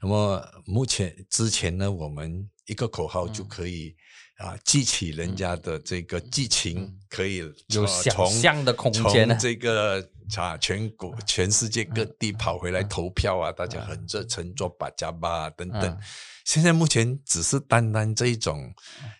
[0.01, 3.95] 那么目前之前呢，我们一个口号就可以。
[4.37, 10.05] 啊，激起人家的这个激情，可以有想象的空间从这个
[10.35, 15.97] 啊，全国、全世界各地跑回来投票啊，大家很热诚做把加巴等等。
[16.45, 18.73] 现在目前只是单单这一种、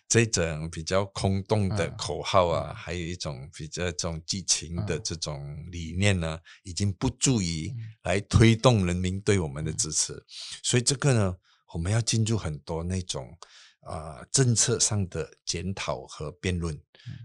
[0.08, 10.22] 这种比较空洞的口号啊，还有一种比较这种激情的这种理念呢，已经不足以来推动人民对我们的支持。
[10.62, 11.36] 所以这个呢，
[11.72, 13.38] 我们要进入很多那种。
[13.84, 16.78] 啊，政策上的检讨和辩论，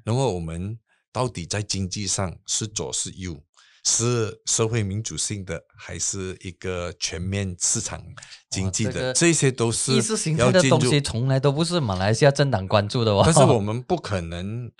[0.05, 0.77] 那么我们
[1.11, 3.41] 到底在经济上是左是右，
[3.83, 8.03] 是社会民主性的，还是一个全面市场
[8.49, 9.13] 经济的？
[9.13, 13.21] 这些都是意识形态的东西，从来都不是马来西亚政党关注的哦。
[13.25, 14.71] 但是我们不可能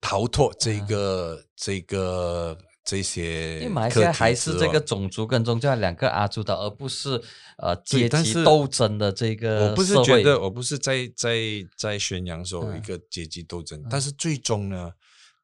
[0.00, 2.56] 逃脱这个这个。
[2.84, 7.22] 这些，因为马来西亚还是这个种族跟宗教两个阿主导，而不是
[7.58, 9.68] 呃阶级斗争的这个。
[9.68, 11.38] 我不是觉得，我不是在在
[11.76, 14.92] 在宣扬说一个阶级斗争，但是最终呢，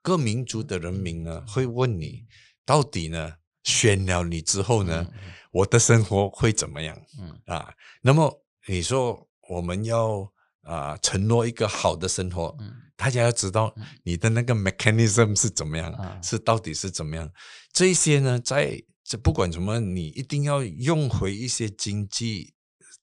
[0.03, 2.25] 各民族的人民呢会问你，
[2.67, 5.07] 到底呢选了你之后呢，
[5.53, 7.01] 我的生活会怎么样？
[7.21, 7.73] 嗯啊，
[8.03, 10.29] 那么你说我们要
[10.63, 12.73] 啊承诺一个好的生活，嗯。
[12.99, 13.73] 大家要知道
[14.03, 17.31] 你的那个 mechanism 是怎么样，是到底是怎么样？
[17.73, 22.55] 这些呢，在这不管什么，你一定要用回一些经济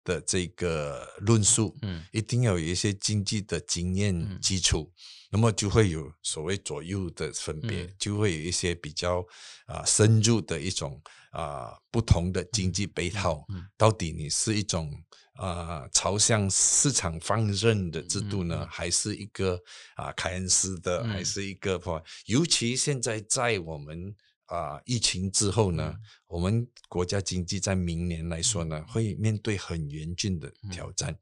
[0.03, 4.91] 的这个论述，嗯，一定要有一些经济的经验基础，
[5.31, 9.25] 那么就会有所谓左右的分别，就会有一些比较
[9.65, 14.91] 啊深入的一种啊不同的经济配套，到底你是一种。
[15.35, 19.61] 啊，朝向市场放任的制度呢，还是一个
[19.95, 22.01] 啊凯恩斯的，还是一个不？
[22.25, 24.15] 尤其现在在我们
[24.45, 25.93] 啊疫情之后呢，
[26.27, 31.13] 我们国家经济在明年来说呢，会面对很严峻的挑战。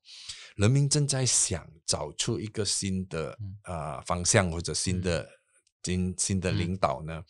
[0.57, 5.27] 人民正在想找出一个新的啊方向或者新的
[5.81, 7.23] 新新的领导呢，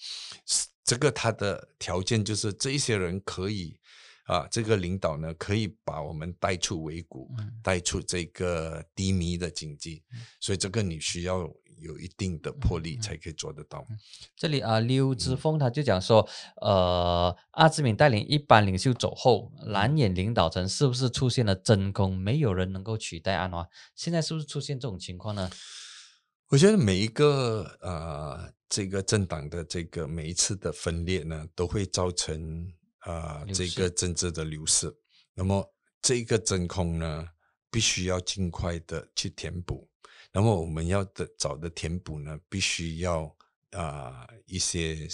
[0.83, 3.79] 这个他的条件就是这一些人可以。
[4.23, 7.29] 啊，这个领导呢，可以把我们带出围谷，
[7.61, 10.01] 带出这个低迷的经济，
[10.39, 11.39] 所以这个你需要
[11.79, 13.85] 有一定的魄力才可以做得到。
[14.37, 16.25] 这里啊，刘之峰他就讲说，
[16.61, 22.17] 呃，阿兹敏带领一般领袖走后，蓝眼领导层是不是出现了真空？
[22.17, 25.49] 没有人能够取代安华，现在是不是出现这种情况呢？
[26.47, 32.71] 我觉得每一个呃，这个政党的这个每一次的分裂呢，都会造成。
[33.03, 34.93] 啊，这个政治的流失，
[35.33, 37.27] 那么这个真空呢，
[37.69, 39.89] 必须要尽快的去填补。
[40.31, 43.35] 那么我们要的找的填补呢，必须要
[43.71, 45.07] 啊一些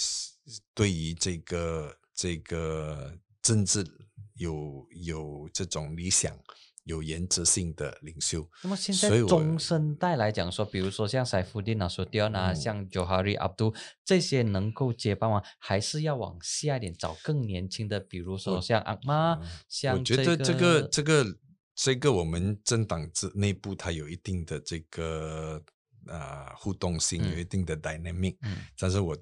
[0.72, 3.84] 对于这个这个政治
[4.34, 6.36] 有有这种理想。
[6.90, 8.46] 有原则性的领袖。
[8.62, 15.40] 那么现在中生代来讲说，比如说像塞夫丁啊、索迪奥啊、像 Johari Abdul 这些能够接班吗？
[15.58, 19.38] 还是要往下一点找更年轻的，比如说像阿妈，
[19.68, 21.38] 像我觉得这个这个
[21.74, 25.62] 这个我们政党之内部它有一定的这个
[26.06, 28.36] 啊互动性，有一定的 dynamic。
[28.42, 28.58] 嗯。
[28.76, 29.16] 但是我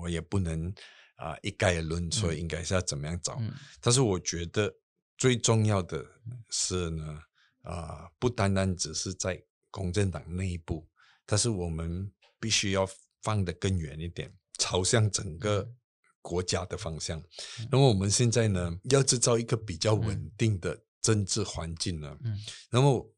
[0.00, 0.74] 我也不能
[1.16, 3.36] 啊一概而论说应该是要怎么样找。
[3.40, 3.52] 嗯。
[3.80, 4.74] 但是我觉得。
[5.22, 6.04] 最重要的
[6.50, 7.22] 是呢，
[7.62, 9.40] 啊，不单单只是在
[9.70, 10.84] 公正党内部，
[11.24, 12.84] 但是我们必须要
[13.22, 15.72] 放得更远一点，朝向整个
[16.20, 17.22] 国家的方向。
[17.70, 22.36] 那么我们现在呢，要制造一个比较稳定的政治环境呢，嗯。
[22.68, 23.14] 那么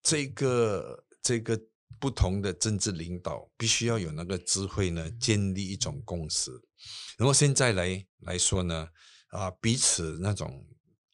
[0.00, 1.60] 这个这个
[1.98, 6.52] 不同的政治领导必须要有那个智慧呢，建立一种共识。
[7.16, 8.88] 然后现在来来说呢，
[9.30, 10.64] 啊，彼此那种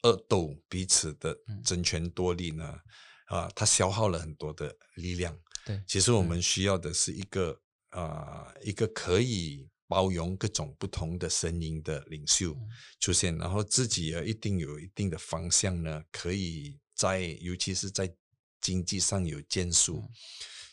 [0.04, 1.60] 恶斗，彼此的嗯。
[1.62, 2.78] 争权夺利呢，
[3.26, 5.36] 啊，它消耗了很多的力量。
[5.66, 7.60] 对，其实我们需要的是一个
[7.90, 12.68] 啊、一个可以包容各种不同的声音的领袖嗯。
[13.00, 18.14] 出现，然后自己也一定有一定的方向呢，可以在尤其是在
[18.60, 20.08] 经济上有建树，嗯。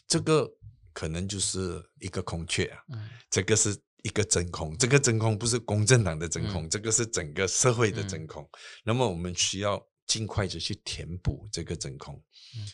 [0.07, 0.51] 这个
[0.93, 3.09] 可能就是一个空缺啊，嗯。
[3.29, 6.69] 这个是一个真空，这个真空不是公正党的真空，嗯。
[6.69, 8.07] 这个是整个社会的嗯。
[8.07, 8.49] 真空。
[8.83, 12.21] 那么我们需要尽快的去填补这个真空，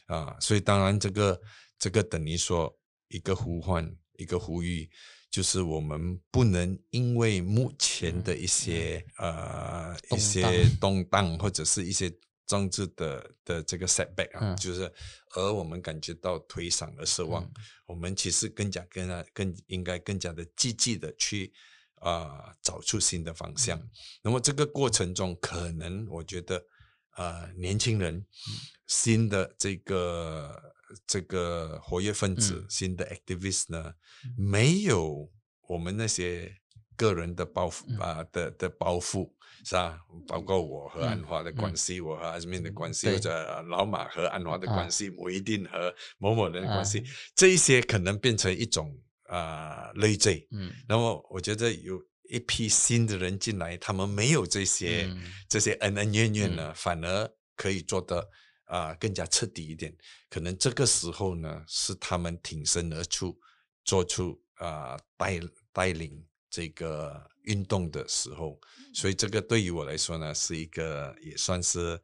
[0.07, 1.39] 啊，所以当然这个
[1.77, 2.75] 这个等于说
[3.09, 4.89] 一个呼唤，一个呼吁，
[5.29, 12.11] 就是我们不能因为目前的一些、呃一些动荡或者是一些
[12.47, 14.55] 政治的的这个 setback 啊，嗯。
[14.55, 14.91] 就是
[15.35, 17.51] 而我们感觉到颓丧而失望，嗯。
[17.85, 21.53] 我们其实更加更加更应该更加的积极的去
[21.95, 23.77] 啊、找出新的方向。
[23.77, 23.89] 嗯。
[24.23, 26.65] 那么这个过程中，可能我觉得
[27.17, 28.25] 呃年轻人、嗯。
[28.87, 30.73] 新的这个
[31.05, 32.65] 这个活跃分子、嗯。
[32.69, 33.93] 新的 activist 呢，
[34.37, 35.29] 没有
[35.67, 36.55] 我们那些
[36.95, 37.97] 个人的包袱嗯。
[37.99, 39.29] 啊、的的包袱
[39.63, 39.99] 是啊？
[40.27, 47.03] 包括我和安嗯华的关系，我和阿斯敏的关系，或者老马和安华的啊关系，我一定和某某人的关系，啊
[47.35, 50.47] 这一些可能变成一种啊、累赘。
[50.51, 58.29] 嗯那么我觉得有一批新的人进来，他们没有这些、嗯这些恩恩怨怨呢，反而可以做得
[58.65, 59.95] 啊、更加彻底一点。
[60.29, 63.37] 可能这个时候呢，是他们挺身而出，
[63.85, 65.39] 做出啊、带
[65.71, 66.21] 带领
[66.57, 68.59] 这个运动的时候。
[68.93, 71.99] 所以这个对于我来说呢，是一个也算是。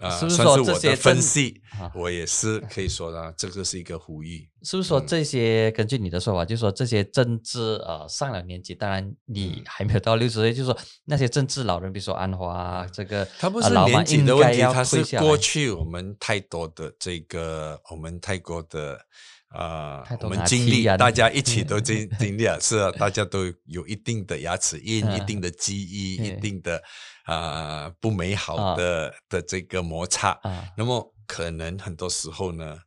[0.00, 4.48] 啊、是不是算是说这些我的分析啊，我也是可以说呢，这个是一个呼吁。
[4.62, 5.72] 是不是说嗯这些？
[5.72, 19.04] 根据你的说法，就是说这些政治呃上了年纪，当然你嗯还没有到六十岁，就是说那些政治老人，比如说安华啊，这个他不是年纪的问题，他是过去我们太多的这个，我们太过的
[19.48, 26.82] 啊、我们经历，大家一起都经 经历了，是啊，大家都有一定的牙齿印，一嗯定的记忆，一定的
[27.24, 28.76] 啊、不美好啊。
[28.76, 30.32] 的、的这个摩擦。
[30.42, 32.78] 啊，那么可能很多时候呢，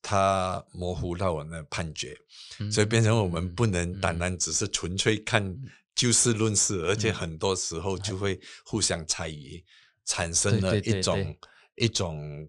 [0.00, 2.16] 它模糊到我们的判决，
[2.72, 4.18] 所以变成我们嗯不能单嗯。
[4.18, 5.54] 单只是纯粹看
[5.94, 7.14] 就事论事，而且嗯。
[7.14, 9.62] 很多时候就会互相猜疑，
[10.06, 11.36] 产生了一种
[11.74, 12.48] 一种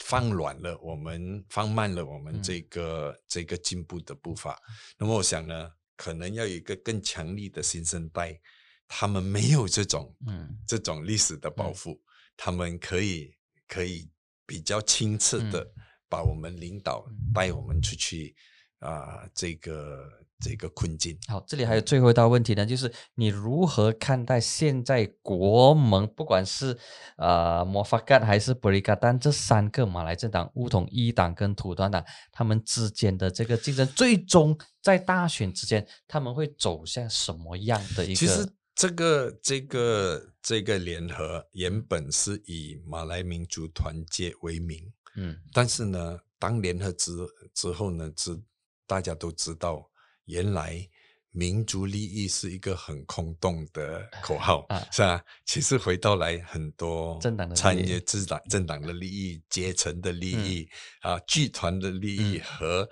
[0.00, 2.42] 放软了我们，放慢了我们嗯。
[2.42, 4.60] 这个、这个进步的步伐。
[4.98, 8.40] 那么我想呢，可能要有一个更强力的新生代，
[8.88, 10.58] 他们没有这种嗯。
[10.66, 11.70] 这种历史的包。
[11.70, 12.00] 嗯袱，
[12.36, 13.34] 他们可以
[13.68, 14.10] 可以
[14.46, 15.82] 比较清澈的嗯。
[16.08, 18.34] 把我们领导带我们出去
[18.80, 20.10] 啊、这个
[20.40, 21.16] 这个困境。
[21.28, 26.76] 好，这里还有最后一道问题呢，就是你如何看待现在国盟，不管是
[27.16, 38.14] 呃摩法干还是布里嘎丹这三个马来政党，乌统一党跟土团党，他们之间的这个竞争，最终在大选之间，他们会走向什么样的一个？
[38.14, 47.12] 其实这个这个这个联合原本是以马来民族团结为名，嗯但是呢，当联合之
[47.52, 48.40] 之后呢，知
[48.86, 49.89] 大家都知道，
[50.30, 50.88] 原来
[51.32, 54.86] 民族利益是一个很空洞的 口号，啊。
[54.90, 55.22] 是吧？
[55.44, 60.68] 其实回到来，很多政党的利益参与政党政党的利益、阶层的利益、
[61.02, 62.44] 啊、剧团的利益嗯。
[62.44, 62.90] 和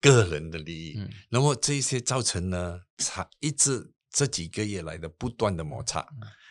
[0.00, 1.10] 个人的利益，嗯。
[1.28, 6.06] 那么这些造成呢，差一直这几个月来的不断的摩擦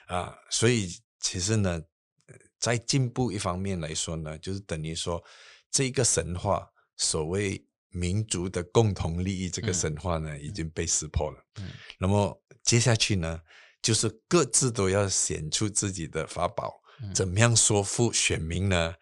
[0.08, 0.88] 啊，所以
[1.20, 1.82] 其实呢，
[2.28, 5.24] 呃在进步一方面来说呢，就是等于说
[5.72, 11.46] 这个神话所谓民族的共同利益这个嗯神话呢，已经被识破了。
[11.58, 13.42] 嗯那么接下去呢，
[13.82, 18.94] 就是各自都要显出自己的法宝，嗯怎么样说服选民呢？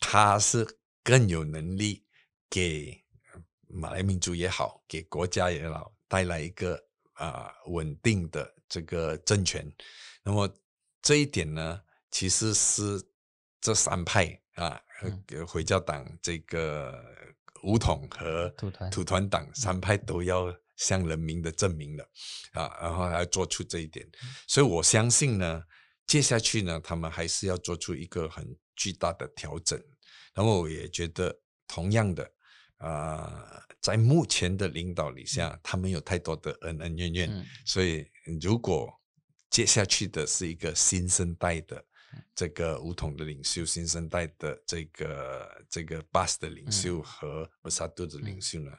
[0.00, 0.66] 他是
[1.02, 2.04] 更有能力
[2.50, 3.02] 给
[3.68, 6.78] 马来民族也好，给国家也好，带来一个
[7.14, 9.70] 啊、稳定的这个政权。
[10.22, 10.48] 那么
[11.00, 11.80] 这一点呢，
[12.10, 13.02] 其实是
[13.60, 14.80] 这三派啊，
[15.28, 17.02] 呃回教党、这个
[17.64, 18.90] 武统和土团。
[18.90, 22.04] 土团党三派都要向人民的证明了
[22.52, 24.06] 啊，然后还要做出这一点。
[24.46, 25.62] 所以我相信呢，
[26.06, 29.80] 接下去呢，他们还是要做出一个很巨大的调整。
[30.34, 31.34] 然后我也觉得，
[31.68, 32.28] 同样的，
[32.78, 37.46] 啊、在目前的领导底下，他们有太多的恩恩怨怨，嗯。
[37.64, 38.04] 所以
[38.42, 38.92] 如果
[39.48, 41.84] 接下去的是一个新生代的
[42.34, 48.72] 这个五统的领袖、新生代的这个这个 BAS 的领袖和 b 萨杜的领袖呢，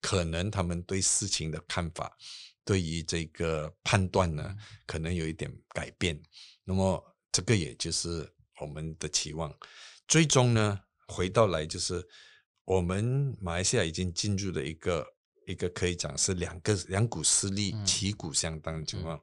[0.00, 2.16] 可能他们对事情的看法，
[2.64, 4.56] 对于这个判断呢，
[4.86, 6.20] 可能有一点改变。
[6.64, 9.52] 那么这个也就是我们的期望。
[10.06, 12.06] 最终呢，回到来就是
[12.64, 15.14] 我们马来西亚已经进入了一个。
[15.46, 19.20] 一个可以讲是两个两股势力旗鼓相当的情况，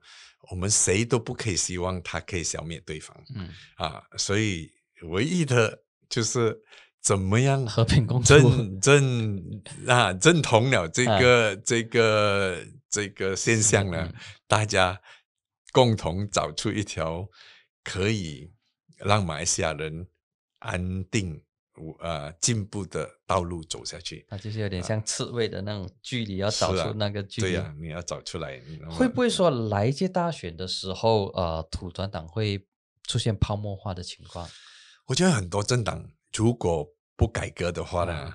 [0.50, 3.50] 我们谁都不可以希望他可以消灭对方，嗯。
[3.76, 4.72] 啊，所以
[5.04, 6.58] 唯一的就是
[7.02, 14.12] 怎么样和平共处，正正啊正同了这个这个这个现象呢，
[14.48, 15.00] 大家
[15.72, 17.28] 共同找出一条
[17.84, 18.52] 可以
[18.98, 20.08] 让马来西亚人
[20.60, 21.42] 安定。
[22.00, 27.48] 呃，进步的道路走下去，那就是有点像刺猬的那种距离，要找出那个距离。
[27.50, 28.62] 对呀，你要找出来。
[28.90, 32.68] 会不会说来一届大选的时候，呃，土团党会
[33.04, 34.50] 出现泡沫化的情况？
[35.08, 38.34] 我觉得很多政党如果不改革的话呢？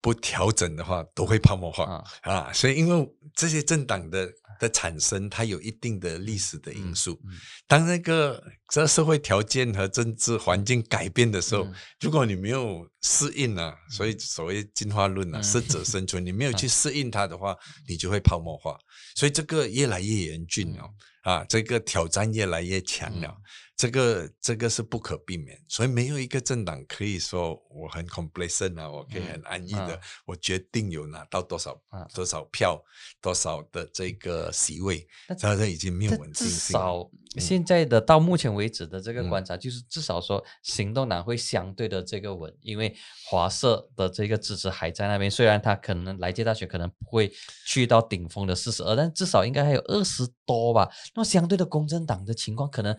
[0.00, 2.52] 不调整的话，都会泡沫化啊！
[2.52, 4.30] 所以，因为这些政党的
[4.60, 7.18] 的产生，它有一定的历史的因素。
[7.66, 11.66] 当那个这社会条件和政治环境改变的时候，
[12.00, 17.56] 如果你没有适应啊，所以所谓进化论啊，适者生存，你没有去 适应它的话，
[17.88, 18.76] 你就会泡沫化。
[19.16, 20.84] 所以，这个越来越严峻了
[21.22, 21.44] 啊！
[21.48, 23.36] 这个挑战越来越强了。
[23.78, 31.80] 这个这个是不可避免，所以没有一个政党可以说我很 complacent 啊，我可以很安逸的，我决定有拿到多少
[32.12, 32.82] 多少票，
[33.22, 36.48] 多少的这个席位，它这已经没有稳定性。
[36.48, 42.92] 至少现在的到目前为止的这个观察，就是至少说行动党会相对的这个稳，因为
[43.26, 47.32] 华社的这个支持还在那边，虽然他可能来届大选可能不会
[47.64, 50.90] 去到顶峰的四十二，但至少应该还有二十多吧。
[51.14, 52.98] 那么相对的公正党的情况可能。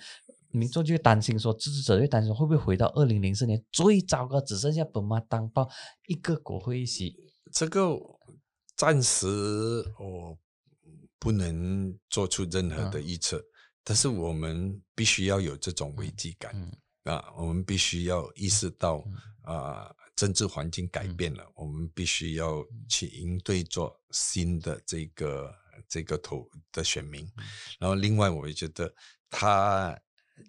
[0.51, 5.69] 民众就会担心说，支持者会担心会不会回到二零零四年最糟糕，只剩下本马当报
[6.07, 7.15] 一个国会议席。
[7.51, 7.95] 这个
[8.75, 9.27] 暂时
[9.99, 10.37] 我
[11.19, 13.43] 不能做出任何的预测，
[13.83, 16.51] 但是我们必须要有这种危机感
[17.03, 17.31] 啊！
[17.37, 19.03] 我们必须要意识到
[19.43, 25.53] 啊，政治环境改变了，我们必须要去应对做新的这个
[25.87, 27.27] 这个投的选民。
[27.79, 28.91] 然后，另外我也觉得
[29.29, 29.95] 他。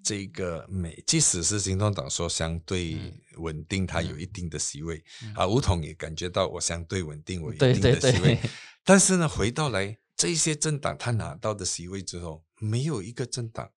[0.02, 2.98] 这个美，即使是行动党说相对
[3.36, 5.02] 稳定，它有一定的席位
[5.34, 8.38] 啊，吴统也感觉到我相对稳定，我一定的席位。
[8.84, 13.70] 但是呢，回到来这些政党，他拿到的席位之后，没有一个政党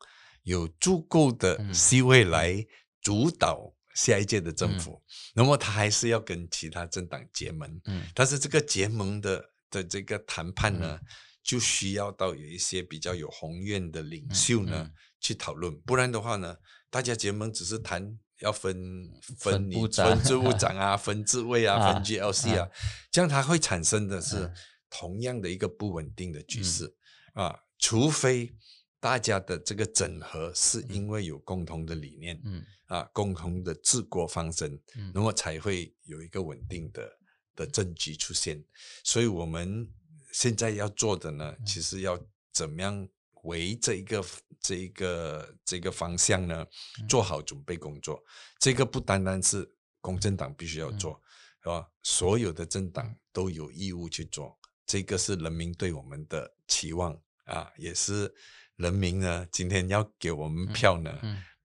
[0.43, 2.65] 有足够的席位来
[3.01, 5.01] 主导下一届的政府，
[5.35, 7.81] 那么他还是要跟其他政党结盟。
[7.85, 10.99] 嗯，但是这个结盟的的这个谈判呢，
[11.43, 14.89] 就需要到有一些比较有宏愿的领袖呢。
[15.23, 16.57] 去讨论，不然的话呢，
[16.89, 19.09] 大家结盟只是谈要分
[19.39, 22.69] 分你分支部 长啊，分职位啊，分 GLC 啊，
[23.09, 24.51] 这样它会产生的是
[24.89, 26.93] 同样的一个不稳定的局势
[27.33, 27.57] 啊。
[27.79, 28.53] 除非
[28.99, 34.77] 大家的这个整合是因为有共同的理念，嗯啊，共同的治国方针，
[35.13, 37.09] 那么才会有一个稳定的
[37.55, 38.61] 的政局出现。
[39.05, 39.89] 所以我们
[40.33, 42.19] 现在要做的呢，其实要
[42.51, 43.07] 怎么样？
[43.43, 44.25] 为这一个
[44.59, 46.65] 这一个这个方向呢，
[47.07, 48.21] 做好准备工作。
[48.59, 49.65] 这个不单单是
[50.01, 51.21] 公正党必须要做，
[51.61, 51.87] 是吧？
[52.01, 54.59] 所有的政党都有义务去做。
[54.85, 58.33] 这个是人民对我们的期望啊，也是
[58.75, 61.11] 人民呢今天要给我们票呢。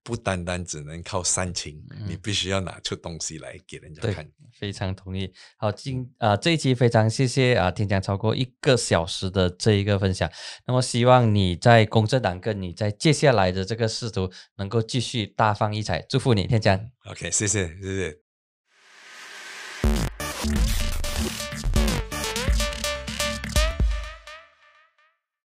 [0.09, 4.27] 不单单只能靠煽情，你必须要拿出东西来给人家看。
[4.59, 5.31] 非常同意。
[5.59, 10.27] 好，今啊这一期非常谢谢啊天江超过一个小时的这一个分享。
[10.67, 16.91] 那么希望你在公正党跟你在接下来的这个仕途能够继续大放异彩，祝福你天江。
[17.05, 18.17] OK，谢谢谢
[20.63, 20.88] 谢。